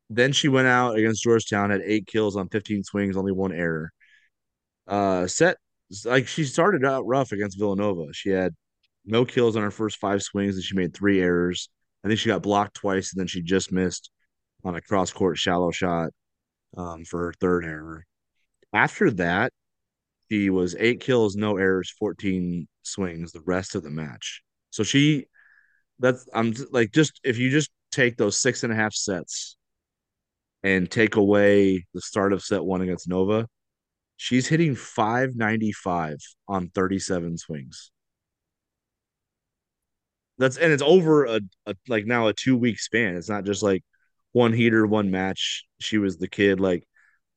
[0.09, 3.91] then she went out against Georgetown, had eight kills on 15 swings, only one error.
[4.87, 5.57] Uh, set
[6.05, 8.13] like she started out rough against Villanova.
[8.13, 8.53] She had
[9.05, 11.69] no kills on her first five swings, and she made three errors.
[12.03, 14.09] I think she got blocked twice, and then she just missed
[14.63, 16.09] on a cross court shallow shot
[16.77, 18.05] um, for her third error.
[18.73, 19.51] After that,
[20.29, 24.41] she was eight kills, no errors, 14 swings the rest of the match.
[24.69, 25.25] So she
[25.99, 29.57] that's I'm like just if you just take those six and a half sets
[30.63, 33.47] and take away the start of set one against Nova,
[34.17, 37.91] she's hitting 595 on 37 swings.
[40.37, 43.15] That's and it's over a, a like now a two week span.
[43.15, 43.83] It's not just like
[44.31, 45.65] one heater, one match.
[45.79, 46.85] She was the kid, like,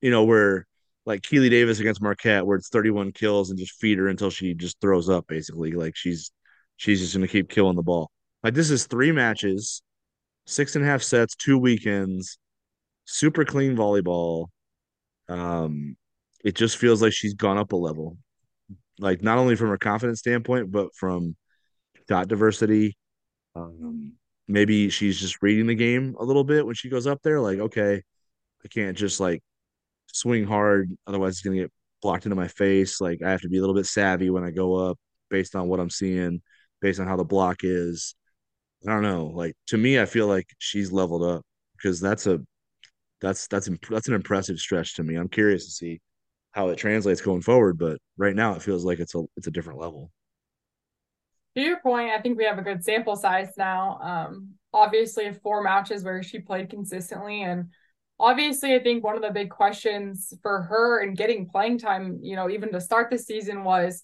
[0.00, 0.66] you know, where
[1.06, 4.54] like Keely Davis against Marquette, where it's 31 kills and just feed her until she
[4.54, 5.72] just throws up, basically.
[5.72, 6.32] Like she's
[6.76, 8.10] she's just gonna keep killing the ball.
[8.42, 9.82] Like this is three matches,
[10.46, 12.38] six and a half sets, two weekends,
[13.04, 14.48] super clean volleyball.
[15.28, 15.96] Um,
[16.44, 18.18] it just feels like she's gone up a level.
[18.98, 21.36] Like not only from a confidence standpoint, but from
[22.08, 22.96] dot diversity.
[23.56, 24.12] Um,
[24.48, 27.40] maybe she's just reading the game a little bit when she goes up there.
[27.40, 28.02] Like, okay,
[28.64, 29.42] I can't just like
[30.08, 33.00] swing hard, otherwise it's gonna get blocked into my face.
[33.00, 34.98] Like I have to be a little bit savvy when I go up
[35.30, 36.42] based on what I'm seeing,
[36.80, 38.14] based on how the block is.
[38.86, 39.26] I don't know.
[39.26, 41.42] Like to me, I feel like she's leveled up
[41.76, 42.40] because that's a
[43.20, 45.16] that's that's that's an impressive stretch to me.
[45.16, 46.00] I'm curious to see
[46.52, 49.50] how it translates going forward, but right now it feels like it's a it's a
[49.50, 50.10] different level.
[51.56, 53.98] To your point, I think we have a good sample size now.
[54.02, 57.70] Um, obviously, four matches where she played consistently, and
[58.18, 62.34] obviously, I think one of the big questions for her in getting playing time, you
[62.34, 64.02] know, even to start the season was,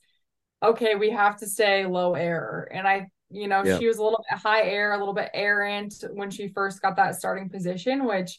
[0.62, 3.78] okay, we have to stay low error, and I, you know, Yeah.
[3.78, 6.96] she was a little bit high air, a little bit errant when she first got
[6.96, 8.38] that starting position, which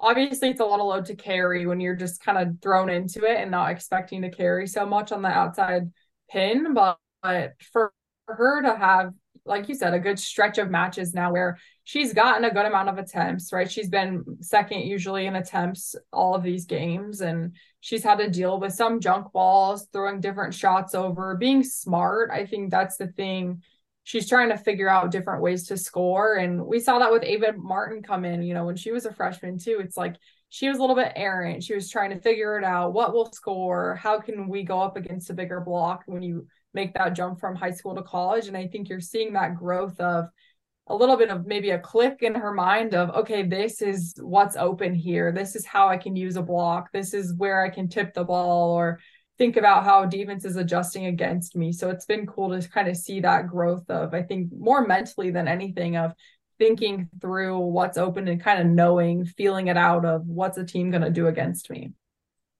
[0.00, 3.24] obviously it's a lot of load to carry when you're just kind of thrown into
[3.24, 5.90] it and not expecting to carry so much on the outside
[6.30, 7.92] pin, but, but for
[8.34, 9.12] her to have,
[9.44, 12.88] like you said, a good stretch of matches now where she's gotten a good amount
[12.88, 13.70] of attempts, right?
[13.70, 18.60] She's been second usually in attempts all of these games, and she's had to deal
[18.60, 22.30] with some junk balls, throwing different shots over, being smart.
[22.30, 23.62] I think that's the thing.
[24.04, 26.34] She's trying to figure out different ways to score.
[26.36, 29.12] And we saw that with Ava Martin come in, you know, when she was a
[29.12, 29.78] freshman too.
[29.80, 30.16] It's like
[30.48, 31.62] she was a little bit errant.
[31.62, 32.92] She was trying to figure it out.
[32.92, 33.94] What will score?
[33.94, 37.56] How can we go up against a bigger block when you make that jump from
[37.56, 38.46] high school to college.
[38.46, 40.26] And I think you're seeing that growth of
[40.86, 44.56] a little bit of maybe a click in her mind of, okay, this is what's
[44.56, 45.30] open here.
[45.32, 46.90] This is how I can use a block.
[46.92, 48.98] This is where I can tip the ball or
[49.38, 51.72] think about how defense is adjusting against me.
[51.72, 55.30] So it's been cool to kind of see that growth of, I think, more mentally
[55.30, 56.12] than anything of
[56.58, 60.90] thinking through what's open and kind of knowing, feeling it out of what's a team
[60.90, 61.92] going to do against me.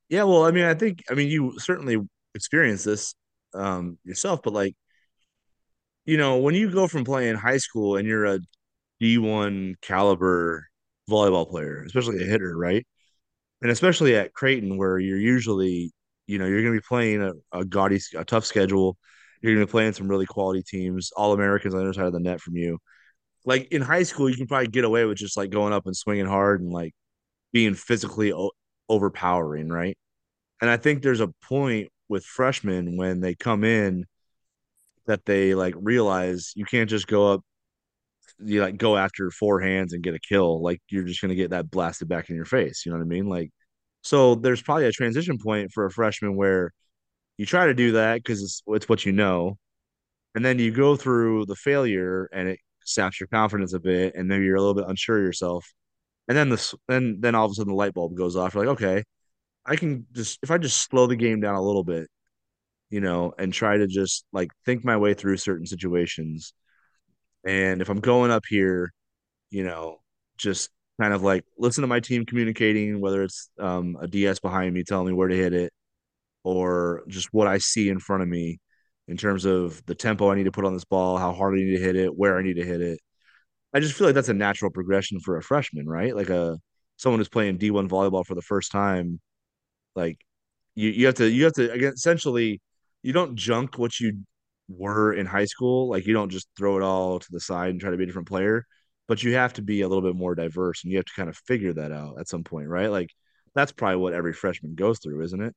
[0.09, 1.97] Yeah, well, I mean, I think I mean you certainly
[2.35, 3.15] experienced this
[3.55, 4.75] um yourself, but like,
[6.05, 8.41] you know, when you go from playing high school and you're a
[9.01, 10.67] D1 caliber
[11.09, 12.87] volleyball player, especially a hitter, right?
[13.63, 15.93] And especially at Creighton, where you're usually,
[16.27, 18.99] you know, you're going to be playing a, a gaudy, a tough schedule.
[19.43, 22.07] You're going to be playing some really quality teams, all Americans on the other side
[22.07, 22.79] of the net from you.
[23.47, 25.97] Like in high school, you can probably get away with just like going up and
[25.97, 26.95] swinging hard and like
[27.53, 28.53] being physically o-
[28.89, 29.97] overpowering, right?
[30.61, 34.05] And I think there's a point with freshmen when they come in
[35.07, 37.43] that they like realize you can't just go up
[38.43, 41.51] you like go after four hands and get a kill, like you're just gonna get
[41.51, 42.85] that blasted back in your face.
[42.85, 43.27] You know what I mean?
[43.29, 43.51] Like,
[44.03, 46.73] so there's probably a transition point for a freshman where
[47.39, 49.59] you try to do that because it's it's what you know,
[50.35, 54.29] and then you go through the failure and it saps your confidence a bit, and
[54.29, 55.67] maybe you're a little bit unsure of yourself,
[56.29, 58.55] and then this then then all of a sudden the light bulb goes off.
[58.55, 59.05] You're like, okay,
[59.71, 62.09] I can just if I just slow the game down a little bit,
[62.91, 66.55] you know, and try to just like think my way through certain situations.
[67.47, 68.93] And if I'm going up here,
[69.51, 70.01] you know,
[70.39, 74.75] just kind of like listen to my team communicating, whether it's um, a DS behind
[74.75, 75.73] me telling me where to hit it
[76.45, 78.61] or just what I see in front of me
[79.09, 81.59] in terms of the tempo I need to put on this ball, how hard I
[81.63, 83.01] need to hit it, where I need to hit it.
[83.75, 86.17] I just feel like that's a natural progression for a freshman, right?
[86.17, 86.59] Like a
[86.97, 89.21] someone who's playing D1 volleyball for the first time
[89.95, 90.19] like
[90.75, 92.61] you you have to you have to again essentially
[93.03, 94.21] you don't junk what you
[94.69, 95.89] were in high school.
[95.89, 98.07] Like you don't just throw it all to the side and try to be a
[98.07, 98.67] different player,
[99.09, 101.29] but you have to be a little bit more diverse and you have to kind
[101.29, 102.91] of figure that out at some point, right?
[102.91, 103.11] Like
[103.55, 105.55] that's probably what every freshman goes through, isn't it?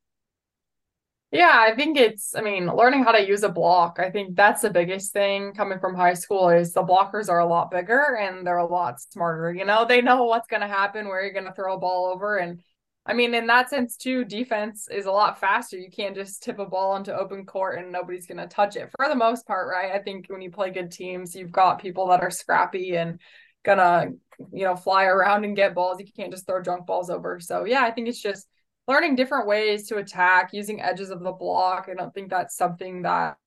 [1.31, 3.97] Yeah, I think it's, I mean, learning how to use a block.
[3.99, 7.45] I think that's the biggest thing coming from high school is the blockers are a
[7.47, 9.51] lot bigger and they're a lot smarter.
[9.51, 12.05] You know, they know what's going to happen, where you're going to throw a ball
[12.13, 12.37] over.
[12.37, 12.61] And
[13.05, 15.77] I mean, in that sense, too, defense is a lot faster.
[15.77, 18.89] You can't just tip a ball into open court and nobody's going to touch it
[18.95, 19.91] for the most part, right?
[19.91, 23.19] I think when you play good teams, you've got people that are scrappy and
[23.65, 24.07] gonna,
[24.51, 25.99] you know, fly around and get balls.
[25.99, 27.39] You can't just throw junk balls over.
[27.41, 28.47] So, yeah, I think it's just
[28.87, 31.87] learning different ways to attack using edges of the block.
[31.89, 33.37] I don't think that's something that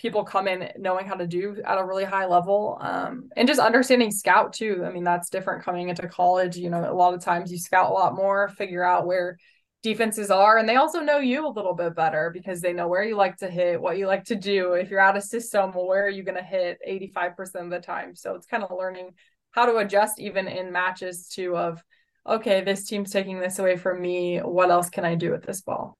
[0.00, 3.60] people come in knowing how to do at a really high level um, and just
[3.60, 4.82] understanding scout too.
[4.86, 6.56] I mean, that's different coming into college.
[6.56, 9.36] You know, a lot of times you scout a lot more, figure out where
[9.82, 13.04] defenses are, and they also know you a little bit better because they know where
[13.04, 14.72] you like to hit, what you like to do.
[14.72, 18.16] If you're out of system, where are you going to hit 85% of the time?
[18.16, 19.10] So it's kind of learning
[19.50, 21.82] how to adjust even in matches too of
[22.26, 24.38] okay, this team's taking this away from me.
[24.38, 25.96] What else can I do with this ball?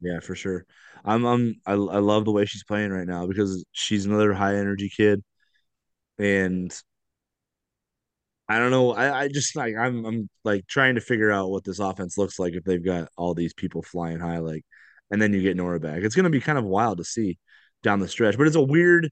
[0.00, 0.66] Yeah, for sure.
[1.04, 4.56] I'm I'm I, I love the way she's playing right now because she's another high
[4.56, 5.22] energy kid
[6.18, 6.72] and
[8.48, 8.92] I don't know.
[8.92, 12.38] I, I just like I'm I'm like trying to figure out what this offense looks
[12.38, 14.64] like if they've got all these people flying high, like,
[15.10, 16.02] and then you get Norah back.
[16.02, 17.38] It's gonna be kind of wild to see
[17.82, 19.10] down the stretch, but it's a weird.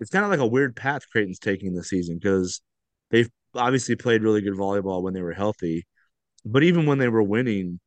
[0.00, 2.62] It's kind of like a weird path Creighton's taking this season because
[3.10, 5.86] they've obviously played really good volleyball when they were healthy,
[6.44, 7.80] but even when they were winning,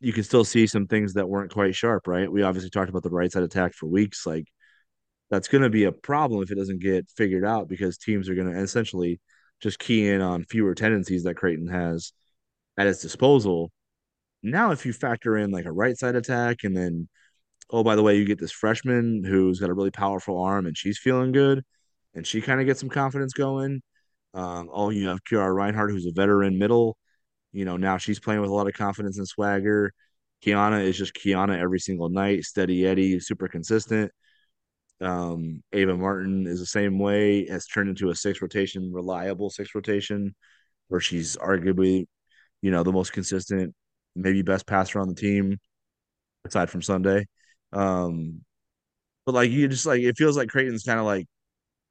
[0.00, 2.30] you can still see some things that weren't quite sharp, right?
[2.30, 4.26] We obviously talked about the right side attack for weeks.
[4.26, 4.46] Like
[5.30, 8.34] that's going to be a problem if it doesn't get figured out because teams are
[8.34, 9.20] going to essentially
[9.60, 12.12] just key in on fewer tendencies that Creighton has
[12.76, 13.70] at its disposal.
[14.42, 17.08] Now, if you factor in like a right side attack and then,
[17.70, 20.76] oh, by the way, you get this freshman who's got a really powerful arm and
[20.76, 21.64] she's feeling good
[22.14, 23.82] and she kind of gets some confidence going.
[24.34, 26.98] Um, oh, you have Kiara Reinhardt, who's a veteran middle
[27.56, 29.94] you know, now she's playing with a lot of confidence and swagger.
[30.44, 34.12] Kiana is just Kiana every single night, steady Eddie, super consistent.
[35.00, 39.74] Um, Ava Martin is the same way, has turned into a six rotation, reliable six
[39.74, 40.34] rotation,
[40.88, 42.04] where she's arguably,
[42.60, 43.74] you know, the most consistent,
[44.14, 45.58] maybe best passer on the team,
[46.44, 47.24] aside from Sunday.
[47.72, 48.42] Um,
[49.24, 51.26] but like you just like it feels like Creighton's kind of like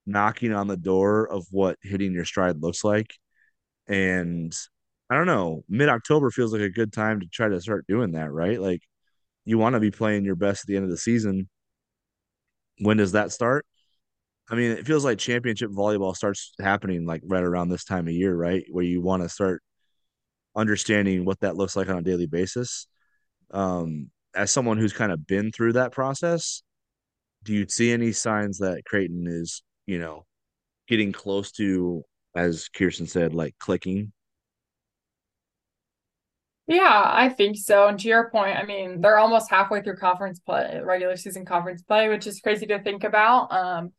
[0.05, 3.15] knocking on the door of what hitting your stride looks like.
[3.87, 4.55] And
[5.09, 5.63] I don't know.
[5.69, 8.59] Mid October feels like a good time to try to start doing that, right?
[8.59, 8.81] Like
[9.45, 11.47] you want to be playing your best at the end of the season.
[12.79, 13.65] When does that start?
[14.49, 18.13] I mean, it feels like championship volleyball starts happening like right around this time of
[18.13, 18.63] year, right?
[18.69, 19.61] Where you want to start
[20.55, 22.87] understanding what that looks like on a daily basis.
[23.51, 26.61] Um, as someone who's kind of been through that process,
[27.43, 30.25] do you see any signs that Creighton is, you know,
[30.87, 32.03] getting close to,
[32.35, 34.11] as Kirsten said, like clicking
[36.67, 37.87] yeah, I think so.
[37.87, 41.83] And to your point, I mean, they're almost halfway through conference play, regular season conference
[41.83, 43.51] play, which is crazy to think about.
[43.51, 43.91] Um,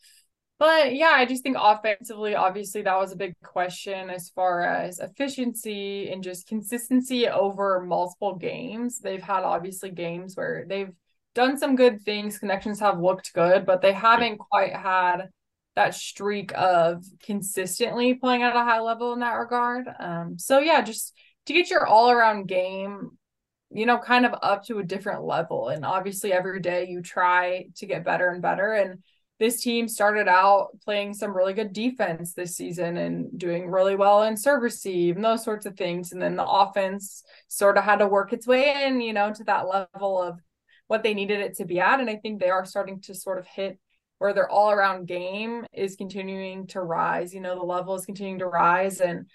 [0.58, 4.98] but yeah, I just think offensively, obviously, that was a big question as far as
[4.98, 8.98] efficiency and just consistency over multiple games.
[8.98, 10.92] They've had obviously games where they've
[11.34, 15.28] done some good things, connections have looked good, but they haven't quite had
[15.76, 19.86] that streak of consistently playing at a high level in that regard.
[20.00, 21.12] Um, so yeah, just
[21.46, 23.18] to get your all around game,
[23.70, 25.68] you know, kind of up to a different level.
[25.68, 28.72] And obviously, every day you try to get better and better.
[28.72, 29.02] And
[29.38, 34.22] this team started out playing some really good defense this season and doing really well
[34.22, 36.12] in serve receive and those sorts of things.
[36.12, 39.44] And then the offense sort of had to work its way in, you know, to
[39.44, 40.40] that level of
[40.86, 42.00] what they needed it to be at.
[42.00, 43.78] And I think they are starting to sort of hit
[44.18, 47.34] where their all around game is continuing to rise.
[47.34, 49.26] You know, the level is continuing to rise and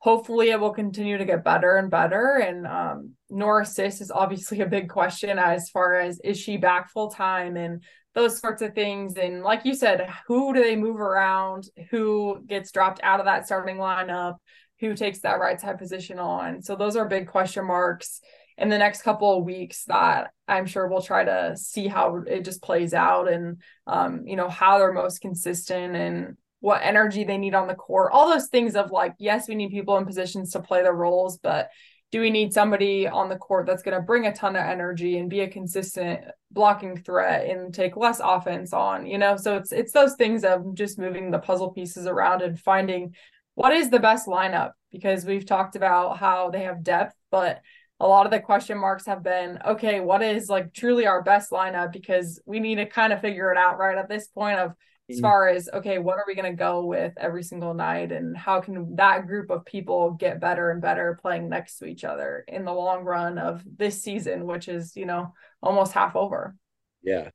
[0.00, 2.42] hopefully it will continue to get better and better.
[2.42, 6.90] And um, Norah Sis is obviously a big question as far as is she back
[6.90, 7.84] full time and
[8.14, 9.16] those sorts of things.
[9.16, 11.68] And like you said, who do they move around?
[11.90, 14.36] Who gets dropped out of that starting lineup?
[14.80, 16.62] Who takes that right side position on?
[16.62, 18.20] So those are big question marks
[18.56, 22.44] in the next couple of weeks that I'm sure we'll try to see how it
[22.44, 27.38] just plays out and um, you know how they're most consistent and what energy they
[27.38, 30.52] need on the court all those things of like yes we need people in positions
[30.52, 31.70] to play the roles but
[32.12, 35.18] do we need somebody on the court that's going to bring a ton of energy
[35.18, 39.36] and be a consistent blocking threat and take less offense on you know?
[39.36, 43.14] So it's it's those things of just moving the puzzle pieces around and finding
[43.54, 47.60] what is the best lineup because we've talked about how they have depth but
[48.00, 51.50] a lot of the question marks have been okay what is like truly our best
[51.50, 51.92] lineup?
[51.92, 54.72] Because we need to kind of figure it out right at this point of
[55.10, 55.22] as mm-hmm.
[55.22, 58.60] far as okay what are we going to go with every single night and how
[58.60, 62.64] can that group of people get better and better playing next to each other in
[62.64, 65.32] the long run of this season which is you know
[65.62, 66.54] almost half over
[67.02, 67.28] yeah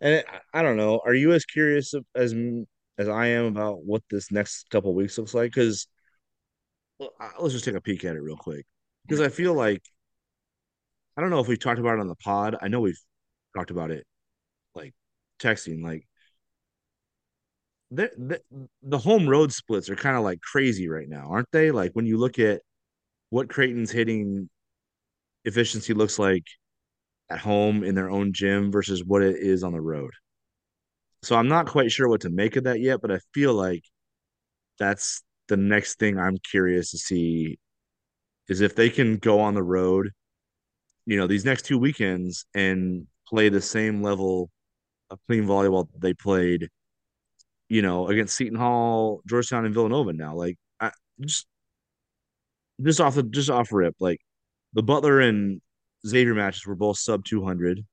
[0.00, 2.34] and i don't know are you as curious as
[2.98, 5.86] as i am about what this next couple weeks looks like because
[7.38, 8.66] let's just take a peek at it real quick
[9.06, 9.82] because i feel like
[11.16, 12.56] I don't know if we've talked about it on the pod.
[12.62, 13.00] I know we've
[13.54, 14.06] talked about it
[14.74, 14.94] like
[15.38, 15.82] texting.
[15.82, 16.06] Like
[17.90, 18.40] the
[18.82, 21.70] the, home road splits are kind of like crazy right now, aren't they?
[21.70, 22.62] Like when you look at
[23.30, 24.48] what Creighton's hitting
[25.44, 26.44] efficiency looks like
[27.30, 30.12] at home in their own gym versus what it is on the road.
[31.22, 33.84] So I'm not quite sure what to make of that yet, but I feel like
[34.78, 37.58] that's the next thing I'm curious to see
[38.48, 40.10] is if they can go on the road
[41.06, 44.50] you know these next two weekends and play the same level
[45.10, 46.68] of clean volleyball they played
[47.70, 50.12] you know against Seton Hall, Georgetown, and Villanova.
[50.12, 50.90] Now, like I
[51.20, 51.46] just
[52.82, 54.20] just off the just off rip, like
[54.74, 55.62] the Butler and
[56.06, 57.84] Xavier matches were both sub two hundred.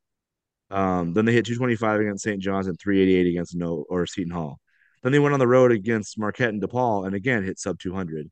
[0.69, 2.41] Um, then they hit 225 against St.
[2.41, 4.59] John's and 388 against No or Seton Hall.
[5.01, 8.29] Then they went on the road against Marquette and DePaul and again hit sub 200.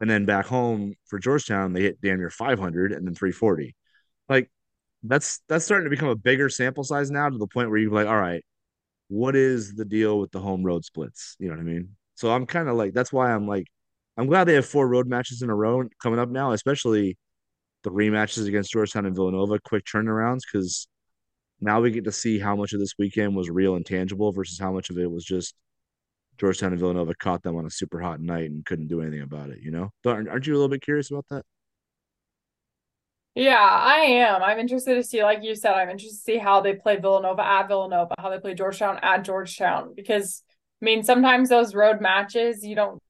[0.00, 3.74] And then back home for Georgetown, they hit damn near 500 and then 340
[4.28, 4.50] like
[5.02, 7.92] that's that's starting to become a bigger sample size now to the point where you're
[7.92, 8.44] like, all right,
[9.08, 11.36] what is the deal with the home road splits?
[11.38, 11.96] You know what I mean?
[12.14, 13.66] So I'm kind of like that's why I'm like
[14.16, 17.18] I'm glad they have four road matches in a row coming up now, especially
[17.82, 20.88] the rematches against Georgetown and Villanova, quick turnarounds, because
[21.60, 24.58] now we get to see how much of this weekend was real and tangible versus
[24.58, 25.54] how much of it was just
[26.38, 29.50] Georgetown and Villanova caught them on a super hot night and couldn't do anything about
[29.50, 29.58] it.
[29.60, 31.44] You know, aren't you a little bit curious about that?
[33.34, 34.42] Yeah, I am.
[34.42, 37.44] I'm interested to see, like you said, I'm interested to see how they play Villanova
[37.44, 39.92] at Villanova, how they play Georgetown at Georgetown.
[39.94, 40.42] Because
[40.80, 43.00] I mean, sometimes those road matches you don't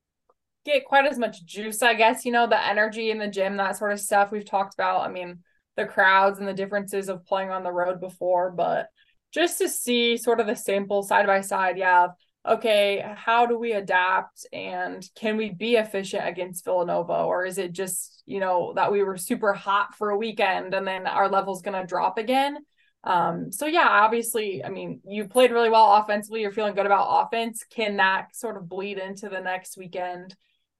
[0.64, 3.76] get quite as much juice, I guess, you know, the energy in the gym, that
[3.76, 5.02] sort of stuff we've talked about.
[5.02, 5.40] I mean,
[5.76, 8.88] the crowds and the differences of playing on the road before, but
[9.32, 12.08] just to see sort of the sample side by side, yeah,
[12.46, 17.14] okay, how do we adapt and can we be efficient against Villanova?
[17.14, 20.86] Or is it just, you know, that we were super hot for a weekend and
[20.86, 22.58] then our level's going to drop again?
[23.02, 26.40] Um, so yeah, obviously, I mean, you played really well offensively.
[26.40, 27.64] You're feeling good about offense.
[27.70, 30.34] Can that sort of bleed into the next weekend?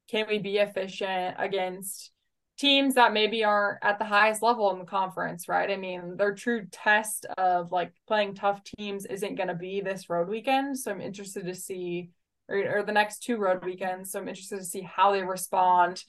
[0.09, 2.11] Can we be efficient against
[2.57, 5.69] teams that maybe aren't at the highest level in the conference, right?
[5.69, 10.09] I mean, their true test of like playing tough teams isn't going to be this
[10.09, 10.77] road weekend.
[10.79, 12.11] So I'm interested to see,
[12.47, 14.11] or, or the next two road weekends.
[14.11, 16.03] So I'm interested to see how they respond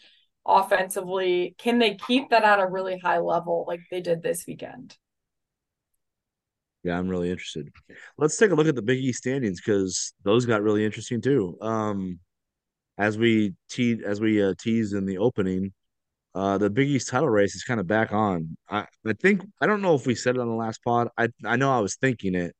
[0.46, 1.56] offensively.
[1.58, 4.96] Can they keep that at a really high level like they did this weekend?
[6.84, 7.68] Yeah, I'm really interested.
[8.16, 11.58] Let's take a look at the Big East standings because those got really interesting too.
[11.60, 12.20] Um,
[12.96, 15.72] as we te- as we uh, teased in the opening,
[16.36, 18.58] uh, the Big East title race is kind of back on.
[18.68, 21.08] I, I think I don't know if we said it on the last pod.
[21.16, 22.54] I I know I was thinking it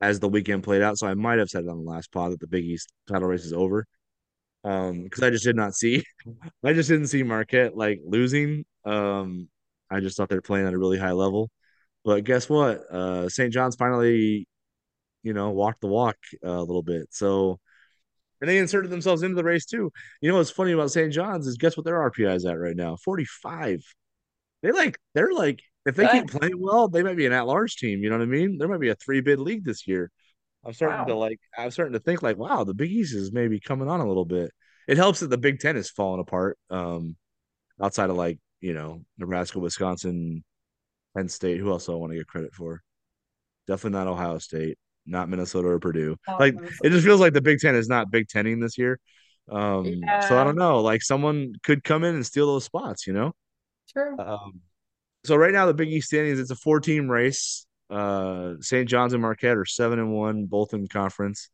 [0.00, 2.32] as the weekend played out, so I might have said it on the last pod
[2.32, 3.86] that the Big East title race is over.
[4.64, 6.02] Um, because I just did not see,
[6.64, 8.64] I just didn't see Marquette like losing.
[8.84, 9.48] Um,
[9.88, 11.50] I just thought they're playing at a really high level.
[12.04, 12.78] But guess what?
[12.90, 13.52] Uh, St.
[13.52, 14.48] John's finally,
[15.22, 17.06] you know, walked the walk uh, a little bit.
[17.10, 17.60] So
[18.40, 19.92] and they inserted themselves into the race too.
[20.20, 21.12] You know what's funny about St.
[21.12, 22.96] John's is guess what their RPI is at right now?
[22.96, 23.82] 45.
[24.62, 28.02] They like they're like if they keep playing well, they might be an at-large team.
[28.02, 28.58] You know what I mean?
[28.58, 30.10] There might be a three-bid league this year.
[30.64, 31.04] I'm starting wow.
[31.04, 34.00] to like I'm starting to think like, wow, the Big East is maybe coming on
[34.00, 34.50] a little bit.
[34.88, 36.58] It helps that the Big Ten is falling apart.
[36.70, 37.16] Um,
[37.80, 40.42] outside of like, you know, Nebraska, Wisconsin,
[41.16, 41.60] Penn State.
[41.60, 42.82] Who else do I want to get credit for?
[43.66, 44.78] Definitely not Ohio State.
[45.06, 46.16] Not Minnesota or Purdue.
[46.28, 48.98] Oh, Like it just feels like the Big Ten is not Big Tening this year.
[49.50, 49.84] Um,
[50.28, 50.80] so I don't know.
[50.80, 53.32] Like someone could come in and steal those spots, you know?
[53.92, 54.18] true.
[54.18, 54.60] Um,
[55.24, 57.66] so right now the Big East standings, it's a four team race.
[57.88, 58.88] Uh, St.
[58.88, 61.50] John's and Marquette are seven and one, both in conference.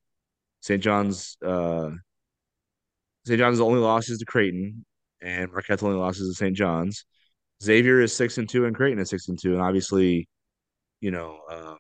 [0.61, 0.83] St.
[0.83, 1.91] John's, uh,
[3.27, 3.39] St.
[3.39, 4.85] John's only losses to Creighton,
[5.21, 6.57] and Marquette's only losses to St.
[6.57, 7.05] John's.
[7.63, 10.29] Xavier is six and two, and Creighton is six and two, and obviously,
[11.01, 11.75] you know, uh,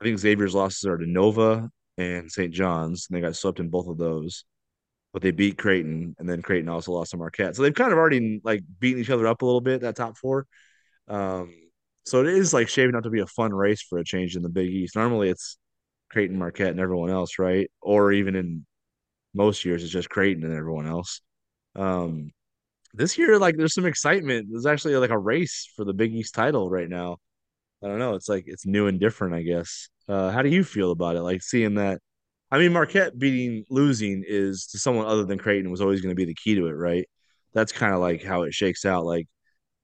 [0.00, 2.52] I think Xavier's losses are to Nova and St.
[2.52, 4.44] John's, and they got swept in both of those.
[5.12, 7.98] But they beat Creighton, and then Creighton also lost to Marquette, so they've kind of
[7.98, 9.80] already like beaten each other up a little bit.
[9.80, 10.46] That top four,
[11.08, 11.52] um,
[12.04, 14.42] so it is like shaping up to be a fun race for a change in
[14.42, 14.96] the Big East.
[14.96, 15.58] Normally, it's
[16.10, 17.70] Creighton, Marquette, and everyone else, right?
[17.80, 18.66] Or even in
[19.34, 21.20] most years, it's just Creighton and everyone else.
[21.76, 22.32] Um,
[22.94, 24.48] this year, like, there's some excitement.
[24.50, 27.18] There's actually like a race for the Big East title right now.
[27.82, 28.14] I don't know.
[28.14, 29.88] It's like it's new and different, I guess.
[30.08, 31.22] Uh, how do you feel about it?
[31.22, 32.00] Like seeing that.
[32.50, 36.16] I mean, Marquette beating losing is to someone other than Creighton was always going to
[36.16, 37.08] be the key to it, right?
[37.54, 39.04] That's kind of like how it shakes out.
[39.06, 39.28] Like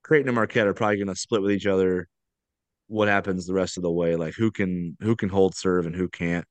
[0.02, 2.08] Creighton and Marquette are probably going to split with each other.
[2.88, 4.16] What happens the rest of the way?
[4.16, 6.46] Like who can who can hold serve and who can't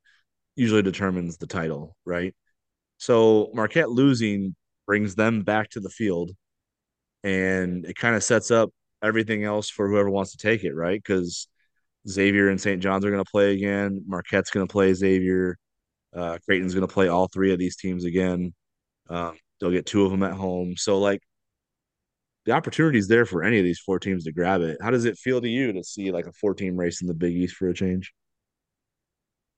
[0.55, 2.33] usually determines the title, right?
[2.97, 4.55] So Marquette losing
[4.87, 6.31] brings them back to the field,
[7.23, 8.71] and it kind of sets up
[9.03, 11.01] everything else for whoever wants to take it, right?
[11.01, 11.47] Because
[12.07, 12.81] Xavier and St.
[12.81, 14.03] John's are going to play again.
[14.07, 15.57] Marquette's going to play Xavier.
[16.15, 18.53] Uh, Creighton's going to play all three of these teams again.
[19.09, 20.75] Um, they'll get two of them at home.
[20.77, 21.21] So, like,
[22.45, 24.77] the opportunity is there for any of these four teams to grab it.
[24.81, 27.13] How does it feel to you to see like a four team race in the
[27.13, 28.13] Big East for a change?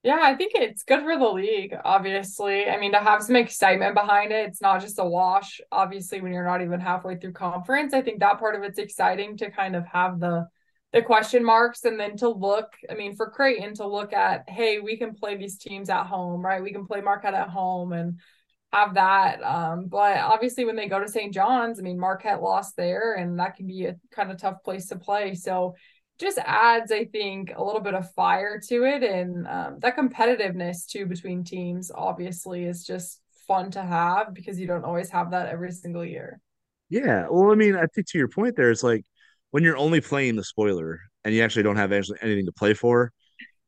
[0.08, 2.70] Yeah, I think it's good for the league, obviously.
[2.70, 6.32] I mean, to have some excitement behind it, it's not just a wash, obviously, when
[6.32, 7.94] you're not even halfway through conference.
[7.94, 10.48] I think that part of it's exciting to kind of have the
[10.94, 14.80] the question marks and then to look, I mean, for Creighton to look at, hey,
[14.80, 16.64] we can play these teams at home, right?
[16.64, 18.22] We can play Marquette at home and
[18.72, 19.44] have that.
[19.44, 21.34] Um, but obviously when they go to St.
[21.34, 24.88] John's, I mean, Marquette lost there and that can be a kind of tough place
[24.88, 25.36] to play.
[25.36, 25.76] So
[26.20, 29.04] just adds, I think, a little bit of fire to it.
[29.04, 34.68] And um, that competitiveness too between teams obviously is just fun to have because you
[34.68, 36.42] don't always have that every single year.
[36.90, 37.28] Yeah.
[37.30, 39.04] Well, I mean, I think to your point there, it's like
[39.52, 42.74] when you're only playing the spoiler and you actually don't have actually anything to play
[42.74, 43.12] for,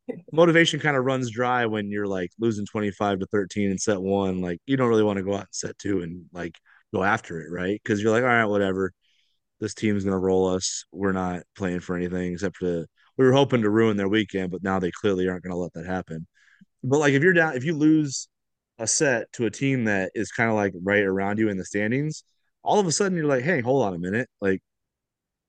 [0.34, 4.42] motivation kind of runs dry when you're like losing 25 to 13 in set one.
[4.42, 6.58] Like you don't really want to go out in set two and like
[6.94, 7.80] go after it, right?
[7.84, 8.92] Because you're like, all right, whatever.
[9.60, 10.86] This team's gonna roll us.
[10.92, 12.86] We're not playing for anything except to
[13.18, 15.86] we were hoping to ruin their weekend, but now they clearly aren't gonna let that
[15.86, 16.28] happen.
[16.84, 18.28] But like if you're down if you lose
[18.80, 21.66] a set to a team that is kind of like right around you in the
[21.66, 22.24] standings,
[22.64, 24.30] all of a sudden you're like, hey, hold on a minute.
[24.42, 24.62] Like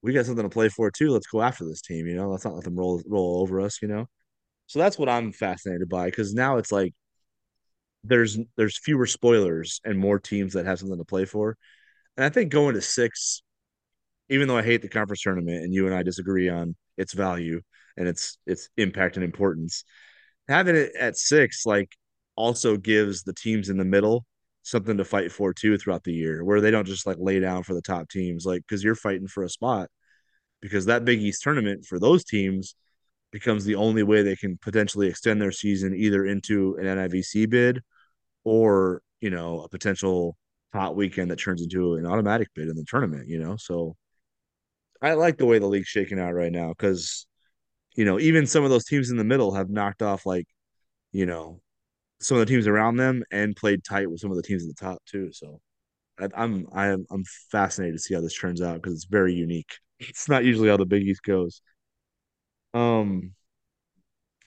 [0.03, 1.11] we got something to play for too.
[1.11, 2.31] Let's go after this team, you know.
[2.31, 4.07] Let's not let them roll roll over us, you know.
[4.67, 6.95] So that's what I'm fascinated by because now it's like
[8.05, 11.57] there's there's fewer spoilers and more teams that have something to play for.
[12.17, 13.43] And I think going to six,
[14.31, 17.61] even though I hate the conference tournament and you and I disagree on its value
[17.97, 19.85] and its its impact and importance,
[20.49, 21.91] having it at six like
[22.37, 24.24] also gives the teams in the middle
[24.62, 27.62] something to fight for too throughout the year, where they don't just like lay down
[27.64, 29.89] for the top teams, like because you're fighting for a spot.
[30.62, 32.74] Because that Big East tournament for those teams
[33.33, 37.81] becomes the only way they can potentially extend their season either into an NIVC bid
[38.45, 40.37] or, you know, a potential
[40.72, 43.57] hot weekend that turns into an automatic bid in the tournament, you know?
[43.57, 43.97] So
[45.03, 47.26] I like the way the league's shaking out right now because,
[47.96, 50.46] you know, even some of those teams in the middle have knocked off like,
[51.12, 51.61] you know,
[52.20, 54.68] some of the teams around them and played tight with some of the teams at
[54.76, 55.32] the top too.
[55.32, 55.61] So
[56.20, 59.72] I, I'm I'm I'm fascinated to see how this turns out because it's very unique.
[60.01, 61.62] It's not usually how the Big East goes.
[62.74, 63.34] Um,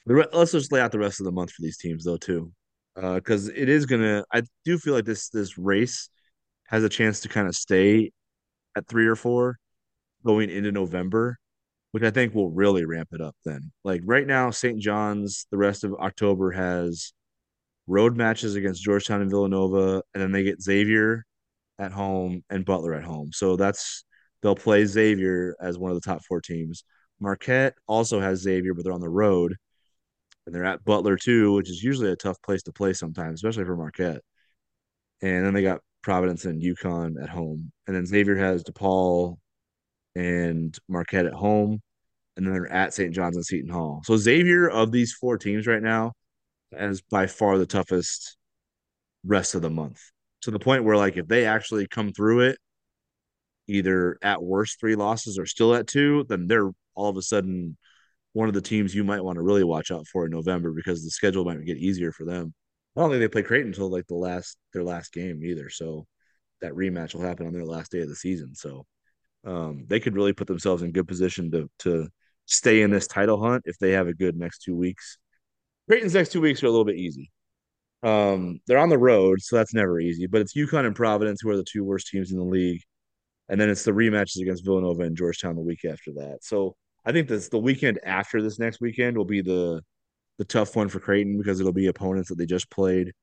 [0.05, 2.17] The re- let's just lay out the rest of the month for these teams though
[2.17, 2.51] too,
[2.95, 4.25] because it is gonna.
[4.33, 6.09] I do feel like this this race
[6.67, 8.11] has a chance to kind of stay
[8.77, 9.59] at three or four
[10.25, 11.37] going into November,
[11.91, 13.35] which I think will really ramp it up.
[13.45, 14.79] Then, like right now, St.
[14.79, 17.13] John's the rest of October has
[17.87, 21.25] road matches against Georgetown and Villanova, and then they get Xavier
[21.79, 23.31] at home and Butler at home.
[23.33, 24.03] So that's
[24.41, 26.83] they'll play Xavier as one of the top four teams.
[27.19, 29.55] Marquette also has Xavier, but they're on the road
[30.45, 33.65] and they're at Butler too, which is usually a tough place to play sometimes, especially
[33.65, 34.21] for Marquette.
[35.21, 39.37] And then they got Providence and UConn at home, and then Xavier has DePaul
[40.15, 41.81] and Marquette at home,
[42.35, 43.13] and then they're at St.
[43.13, 44.01] John's and Seton Hall.
[44.05, 46.13] So Xavier of these four teams right now
[46.77, 48.37] has by far the toughest
[49.23, 50.01] rest of the month
[50.41, 52.57] to the point where like if they actually come through it
[53.67, 57.77] either at worst three losses or still at two then they're all of a sudden
[58.33, 61.03] one of the teams you might want to really watch out for in November because
[61.03, 62.53] the schedule might get easier for them.
[62.95, 65.69] I don't think they play Creighton until like the last their last game either.
[65.69, 66.05] So
[66.61, 68.55] that rematch will happen on their last day of the season.
[68.55, 68.85] So
[69.45, 72.07] um, they could really put themselves in good position to to
[72.45, 75.17] stay in this title hunt if they have a good next two weeks.
[75.87, 77.31] Creighton's next two weeks are a little bit easy.
[78.03, 80.27] Um, they're on the road, so that's never easy.
[80.27, 82.81] But it's UConn and Providence who are the two worst teams in the league,
[83.49, 86.39] and then it's the rematches against Villanova and Georgetown the week after that.
[86.41, 86.75] So
[87.05, 89.81] I think this the weekend after this next weekend will be the
[90.37, 93.13] the tough one for Creighton because it'll be opponents that they just played,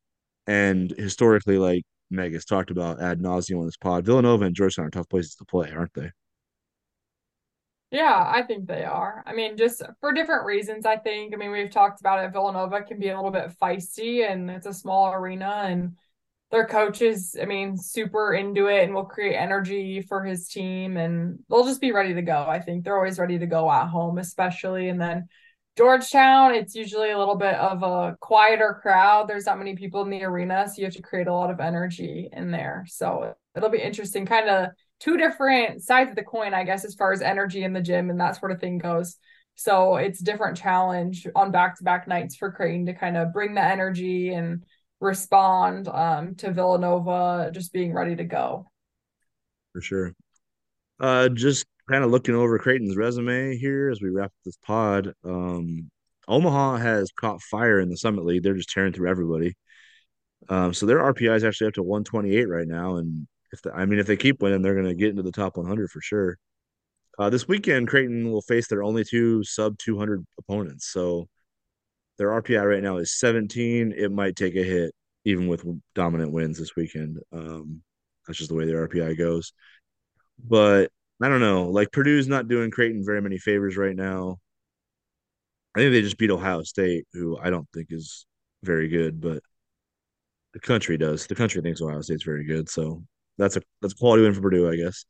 [0.47, 4.87] and historically, like Meg has talked about ad nauseum on this pod, Villanova and Georgetown
[4.87, 6.11] are tough places to play, aren't they?
[7.91, 9.25] Yeah, I think they are.
[9.27, 11.35] I mean, just for different reasons, I think.
[11.35, 12.33] I mean, we've talked about it.
[12.33, 15.97] Villanova can be a little bit feisty and it's a small arena and
[16.53, 20.97] their coach is, I mean, super into it and will create energy for his team
[20.97, 22.47] and they'll just be ready to go.
[22.49, 24.89] I think they're always ready to go at home, especially.
[24.89, 25.29] And then
[25.81, 29.27] Georgetown, it's usually a little bit of a quieter crowd.
[29.27, 31.59] There's not many people in the arena, so you have to create a lot of
[31.59, 32.85] energy in there.
[32.87, 34.69] So it'll be interesting, kind of
[34.99, 38.11] two different sides of the coin, I guess, as far as energy in the gym
[38.11, 39.17] and that sort of thing goes.
[39.55, 43.55] So it's different challenge on back to back nights for Creighton to kind of bring
[43.55, 44.63] the energy and
[45.01, 48.67] respond um, to Villanova just being ready to go.
[49.73, 50.15] For sure.
[50.99, 55.13] Uh, just kind of looking over Creighton's resume here as we wrap this pod.
[55.25, 55.91] Um,
[56.29, 58.43] Omaha has caught fire in the Summit League.
[58.43, 59.55] They're just tearing through everybody.
[60.49, 63.85] Um, so their RPI is actually up to 128 right now, and if the, I
[63.85, 66.39] mean if they keep winning, they're going to get into the top 100 for sure.
[67.19, 70.91] Uh, this weekend, Creighton will face their only two sub 200 opponents.
[70.93, 71.29] So
[72.19, 73.93] their RPI right now is 17.
[73.97, 75.65] It might take a hit even with
[75.95, 77.19] dominant wins this weekend.
[77.33, 77.83] Um,
[78.27, 79.53] that's just the way their RPI goes.
[80.43, 80.91] But
[81.23, 81.69] I don't know.
[81.69, 84.39] Like Purdue's not doing Creighton very many favors right now.
[85.75, 88.27] I think they just beat Ohio State, who I don't think is
[88.63, 89.43] very good, but
[90.53, 91.27] the country does.
[91.27, 93.03] The country thinks Ohio State's very good, so
[93.39, 95.05] that's a that's a quality win for Purdue, I guess.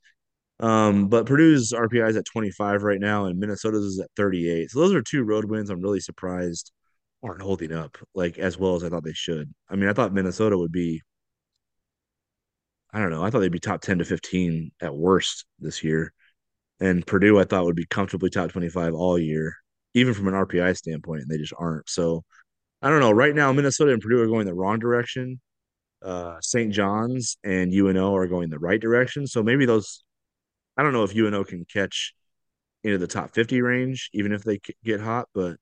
[0.61, 4.71] Um, but Purdue's RPI is at 25 right now, and Minnesota's is at 38.
[4.71, 5.71] So those are two road wins.
[5.71, 6.73] I'm really surprised
[7.23, 9.53] aren't holding up like as well as I thought they should.
[9.69, 11.03] I mean, I thought Minnesota would be,
[12.93, 16.13] I don't know, I thought they'd be top 10 to 15 at worst this year.
[16.81, 19.55] And Purdue, I thought would be comfortably top 25 all year,
[19.95, 21.89] even from an RPI standpoint, and they just aren't.
[21.89, 22.25] So
[22.83, 23.11] I don't know.
[23.11, 25.41] Right now, Minnesota and Purdue are going the wrong direction.
[26.03, 26.73] Uh, St.
[26.73, 29.27] John's and UNO are going the right direction.
[29.27, 30.03] So maybe those,
[30.77, 32.15] I don't know if UNO can catch
[32.83, 35.57] into the top 50 range, even if they get hot, but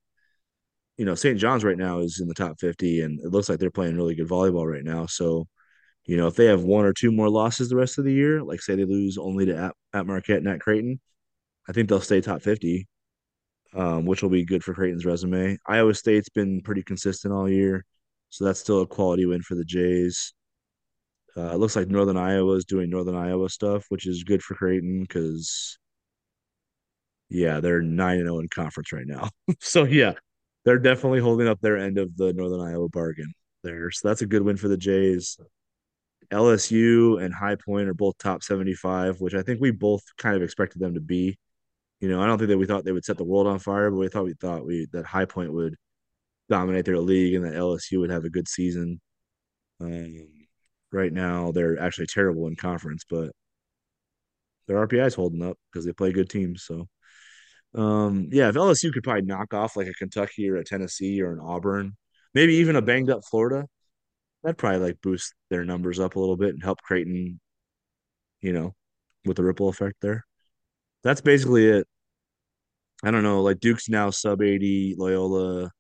[0.99, 1.39] you know, St.
[1.39, 4.17] John's right now is in the top 50, and it looks like they're playing really
[4.17, 5.07] good volleyball right now.
[5.07, 5.47] So,
[6.09, 8.43] you know, if they have one or two more losses the rest of the year,
[8.43, 10.99] like say they lose only to at, at Marquette and at Creighton,
[11.69, 12.89] I think they'll stay top 50,
[13.75, 15.59] um, which will be good for Creighton's resume.
[15.67, 17.85] Iowa State's been pretty consistent all year,
[18.31, 20.33] so that's still a quality win for the Jays.
[21.37, 24.55] Uh, it looks like Northern Iowa is doing Northern Iowa stuff, which is good for
[24.55, 25.79] Creighton because,
[27.29, 29.29] yeah, they're 9 and 0 in conference right now.
[29.61, 30.15] so, yeah,
[30.65, 33.91] they're definitely holding up their end of the Northern Iowa bargain there.
[33.91, 35.39] So that's a good win for the Jays.
[36.33, 40.43] LSU and High Point are both top 75, which I think we both kind of
[40.43, 41.39] expected them to be.
[42.01, 43.91] You know, I don't think that we thought they would set the world on fire,
[43.91, 45.77] but we thought we thought we that High Point would
[46.49, 49.01] dominate their league and that LSU would have a good season.
[49.81, 50.29] Um,
[50.93, 53.33] right now, they're actually terrible in conference, but
[54.67, 56.65] their RPI is holding up because they play good teams.
[56.65, 56.89] So
[57.75, 61.33] um, yeah, if LSU could probably knock off like a Kentucky or a Tennessee or
[61.33, 61.97] an Auburn,
[62.35, 63.67] maybe even a banged up Florida,
[64.43, 67.41] that'd probably like boost their numbers up a little bit and help Creighton,
[68.41, 68.75] you know,
[69.25, 70.25] with the ripple effect there.
[71.05, 71.87] That's basically it.
[73.03, 73.43] I don't know.
[73.43, 75.71] Like Duke's now sub 80, Loyola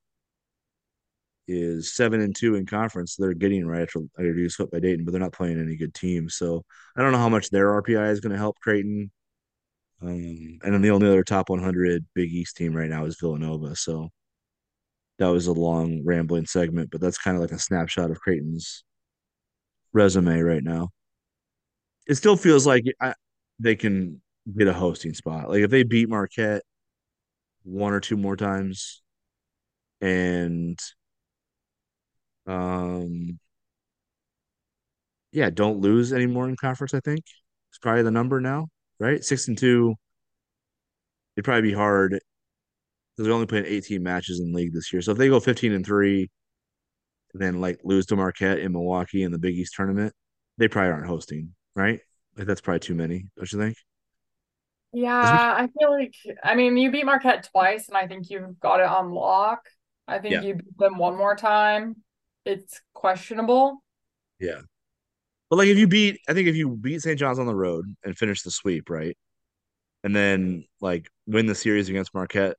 [1.48, 3.16] is seven and two in conference.
[3.16, 6.36] They're getting right after Duke swept by Dayton, but they're not playing any good teams.
[6.36, 6.64] So
[6.96, 9.10] I don't know how much their RPI is going to help Creighton.
[10.00, 13.74] Um, and then the only other top 100 Big East team right now is Villanova.
[13.74, 14.10] So
[15.18, 18.84] that was a long rambling segment, but that's kind of like a snapshot of Creighton's
[19.92, 20.90] resume right now.
[22.06, 23.14] It still feels like I,
[23.58, 24.22] they can
[24.56, 25.50] get a hosting spot.
[25.50, 26.62] Like if they beat Marquette
[27.64, 29.02] one or two more times,
[30.00, 30.78] and
[32.46, 33.38] um,
[35.32, 36.94] yeah, don't lose anymore in conference.
[36.94, 37.20] I think
[37.70, 39.22] it's probably the number now, right?
[39.22, 39.94] Six and two.
[41.36, 42.18] It'd probably be hard
[43.18, 45.02] because they're only playing 18 matches in league this year.
[45.02, 46.30] So if they go 15 and three,
[47.32, 50.14] and then like lose to Marquette in Milwaukee in the Big East tournament,
[50.56, 51.98] they probably aren't hosting, right?
[52.36, 53.76] Like that's probably too many, don't you think?
[54.92, 56.14] Yeah, we, I feel like
[56.44, 59.62] I mean you beat Marquette twice and I think you've got it on lock.
[60.06, 61.96] I think yeah, you beat them one more time.
[62.44, 63.82] It's questionable.
[64.38, 64.60] yeah.
[65.50, 67.18] But like if you beat, I think if you beat St.
[67.18, 69.16] John's on the road and finish the sweep, right,
[70.04, 72.56] and then like win the series against Marquette,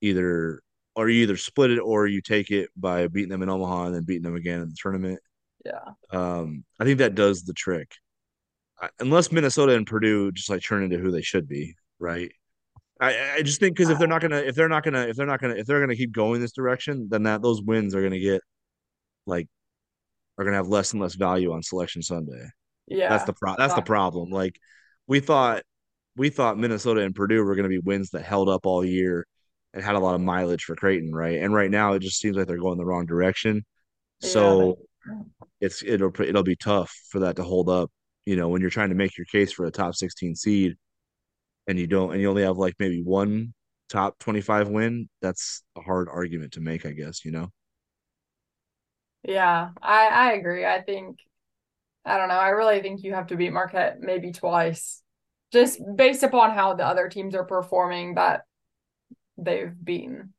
[0.00, 0.62] either
[0.94, 3.94] or you either split it or you take it by beating them in Omaha and
[3.94, 5.20] then beating them again in the tournament.
[5.64, 5.92] Yeah.
[6.10, 7.94] Um, I think that does the trick.
[8.80, 12.32] I, unless Minnesota and Purdue just like turn into who they should be, right?
[13.00, 15.26] I, I just think because if they're not gonna if they're not gonna if they're
[15.26, 18.18] not gonna if they're gonna keep going this direction, then that those wins are gonna
[18.18, 18.40] get
[19.24, 19.46] like
[20.36, 22.48] are gonna have less and less value on Selection Sunday.
[22.88, 24.30] Yeah, that's the pro that's the problem.
[24.30, 24.58] Like
[25.06, 25.62] we thought
[26.16, 29.26] we thought Minnesota and Purdue were gonna be wins that held up all year
[29.74, 31.40] and had a lot of mileage for Creighton, right?
[31.40, 33.64] And right now it just seems like they're going the wrong direction.
[34.20, 34.78] Yeah, So
[35.60, 37.90] it's it'll it'll be tough for that to hold up.
[38.26, 40.76] You know, when you're trying to make your case for a top 16 seed
[41.68, 43.54] and you don't and you only have like maybe one
[43.90, 47.50] top 25 win, that's a hard argument to make, I guess, you know.
[49.22, 50.64] yeah, I I agree.
[50.64, 51.18] I think
[52.06, 52.34] I don't know.
[52.36, 55.02] I really think you have to beat Marquette maybe twice,
[55.52, 58.42] just based upon how the other teams are performing that
[59.38, 60.34] they've beaten.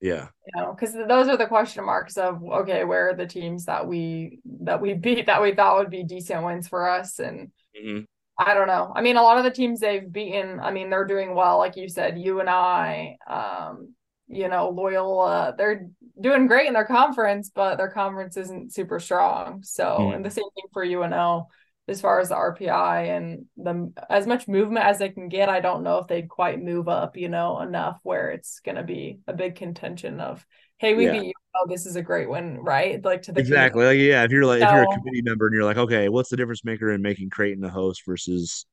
[0.00, 0.28] Yeah.
[0.46, 3.86] You know, because those are the question marks of okay, where are the teams that
[3.86, 8.00] we that we beat that we thought would be decent wins for us, and hmm
[8.36, 8.92] I don't know.
[8.94, 11.76] I mean, a lot of the teams they've beaten, I mean, they're doing well, like
[11.76, 13.94] you said, UNI, um,
[14.26, 15.86] you know, Loyola, they're
[16.20, 19.62] doing great in their conference, but their conference isn't super strong.
[19.62, 21.48] So, and the same thing for UNO
[21.86, 25.48] as far as the RPI and the as much movement as they can get.
[25.48, 28.82] I don't know if they'd quite move up, you know, enough where it's going to
[28.82, 30.44] be a big contention of,
[30.78, 31.12] hey, we Yeah.
[31.12, 31.32] beat you.
[31.56, 33.02] Oh, this is a great win, right?
[33.04, 33.40] Like to the.
[33.40, 33.84] Exactly.
[33.84, 36.30] Like, yeah, if you're like if you're a committee member and you're like, okay, what's
[36.30, 38.66] the difference maker in making Creighton a host versus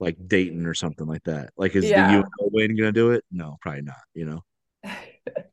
[0.00, 1.50] like Dayton or something like that?
[1.56, 2.12] Like, is the yeah.
[2.14, 3.24] UNO win gonna do it?
[3.32, 3.96] No, probably not.
[4.14, 4.44] You know.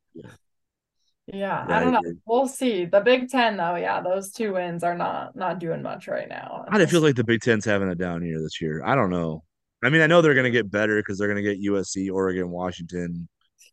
[1.33, 1.65] Yeah.
[1.67, 2.13] Yeah, I I don't know.
[2.25, 2.85] We'll see.
[2.85, 6.65] The Big Ten, though, yeah, those two wins are not not doing much right now,
[6.71, 8.83] God, it feels like the Big Ten's having a down year this year.
[8.83, 9.43] I don't know.
[9.83, 13.29] I mean, I know they're gonna get better because they're gonna get USC, Oregon, Washington,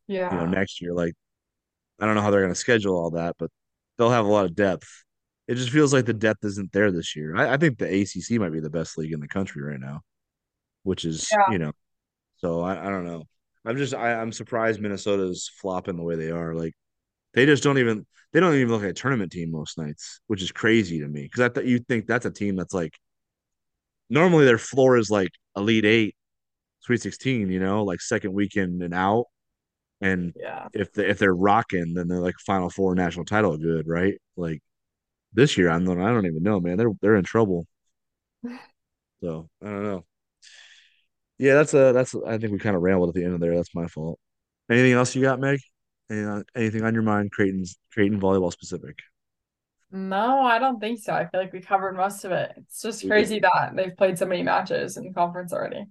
[0.07, 0.33] Yeah.
[0.33, 0.93] you know, next year.
[0.93, 1.15] Like,
[2.01, 3.51] I don't know how they're gonna schedule all that, but
[3.99, 4.89] they'll have a lot of depth.
[5.49, 7.37] It just feels like the depth isn't there this year.
[7.37, 10.03] I, I think the ACC might be the best league in the country right now,
[10.83, 11.73] which is, yeah, you know,
[12.37, 13.25] so I, I don't know.
[13.65, 16.55] I'm just I, I'm surprised Minnesota's flopping the way they are.
[16.55, 16.75] Like
[17.37, 20.43] they just don't even they don't even look like a tournament team most nights, which
[20.43, 22.95] is crazy to me because I thought you think that's a team that's like
[24.11, 26.17] normally their floor is like Elite Eight,
[26.81, 29.27] Sweet Sixteen, you know, like second weekend and out.
[30.01, 33.89] And yeah, if they, if they're rocking, then they're like Final Four national title good,
[33.89, 34.17] right?
[34.37, 34.63] Like
[35.33, 36.79] this year, I'm I don't even know, man.
[36.79, 37.67] They're they're in trouble.
[39.23, 40.05] So I don't know.
[41.39, 43.55] Yeah, that's a that's I think we kind of rambled at the end of there.
[43.55, 44.19] That's my fault.
[44.71, 45.61] Anything else you got, Meg?
[46.11, 47.33] Any, anything on your mind?
[47.33, 48.99] Creighton's Creighton volleyball specific.
[49.91, 51.13] No, I don't think so.
[51.13, 52.53] I feel like we covered most of it.
[52.57, 53.13] It's just We did.
[53.13, 55.87] crazy that they've played so many matches in conference already.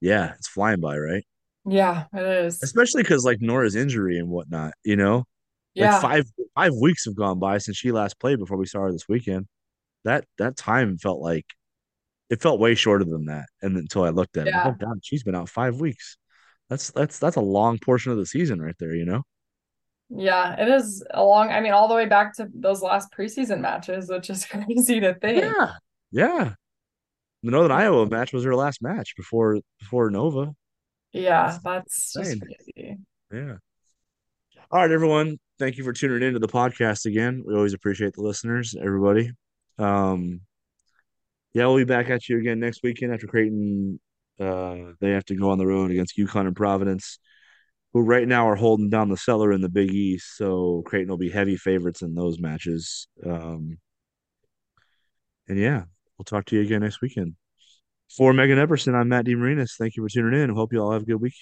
[0.00, 1.24] Yeah, it's flying by, right?
[1.64, 2.62] Yeah, it is.
[2.62, 4.72] Especially because like Norah's injury and whatnot.
[4.84, 5.24] You know, like
[5.74, 8.92] Yeah, five five weeks have gone by since she last played before we saw her
[8.92, 9.46] this weekend.
[10.04, 11.46] That that time felt like
[12.30, 13.46] it felt way shorter than that.
[13.62, 16.18] And until I looked at it, like, oh God, she's been out five weeks.
[16.72, 18.94] That's that's that's a long portion of the season right there.
[18.94, 19.22] You know.
[20.08, 20.58] yeah.
[20.58, 21.50] It is a long.
[21.50, 25.12] I mean, all the way back to those last preseason matches, which is crazy to
[25.12, 25.42] think.
[25.42, 25.72] Yeah.
[26.10, 26.54] Yeah.
[27.42, 30.54] The Northern Iowa match was her last match before before Nova.
[31.12, 32.96] Yeah, That's that's just crazy.
[33.30, 33.56] Yeah.
[34.70, 35.38] All right, everyone.
[35.58, 37.42] Thank you for tuning into the podcast again.
[37.46, 39.30] We always appreciate the listeners, everybody.
[39.78, 40.40] Um,
[41.52, 44.00] yeah, we'll be back at you again next weekend after Creighton.
[44.40, 47.18] Uh, they have to go on the road against UConn and Providence,
[47.92, 50.36] who right now are holding down the cellar in the Big East.
[50.36, 53.08] So Creighton will be heavy favorites in those matches.
[53.24, 53.78] Um,
[55.48, 55.84] and yeah,
[56.16, 57.36] we'll talk to you again next weekend.
[58.16, 59.72] For Megan Epperson, I'm Matt DeMarinis.
[59.78, 60.50] Thank you for tuning in.
[60.50, 61.34] Hope you all have a good week.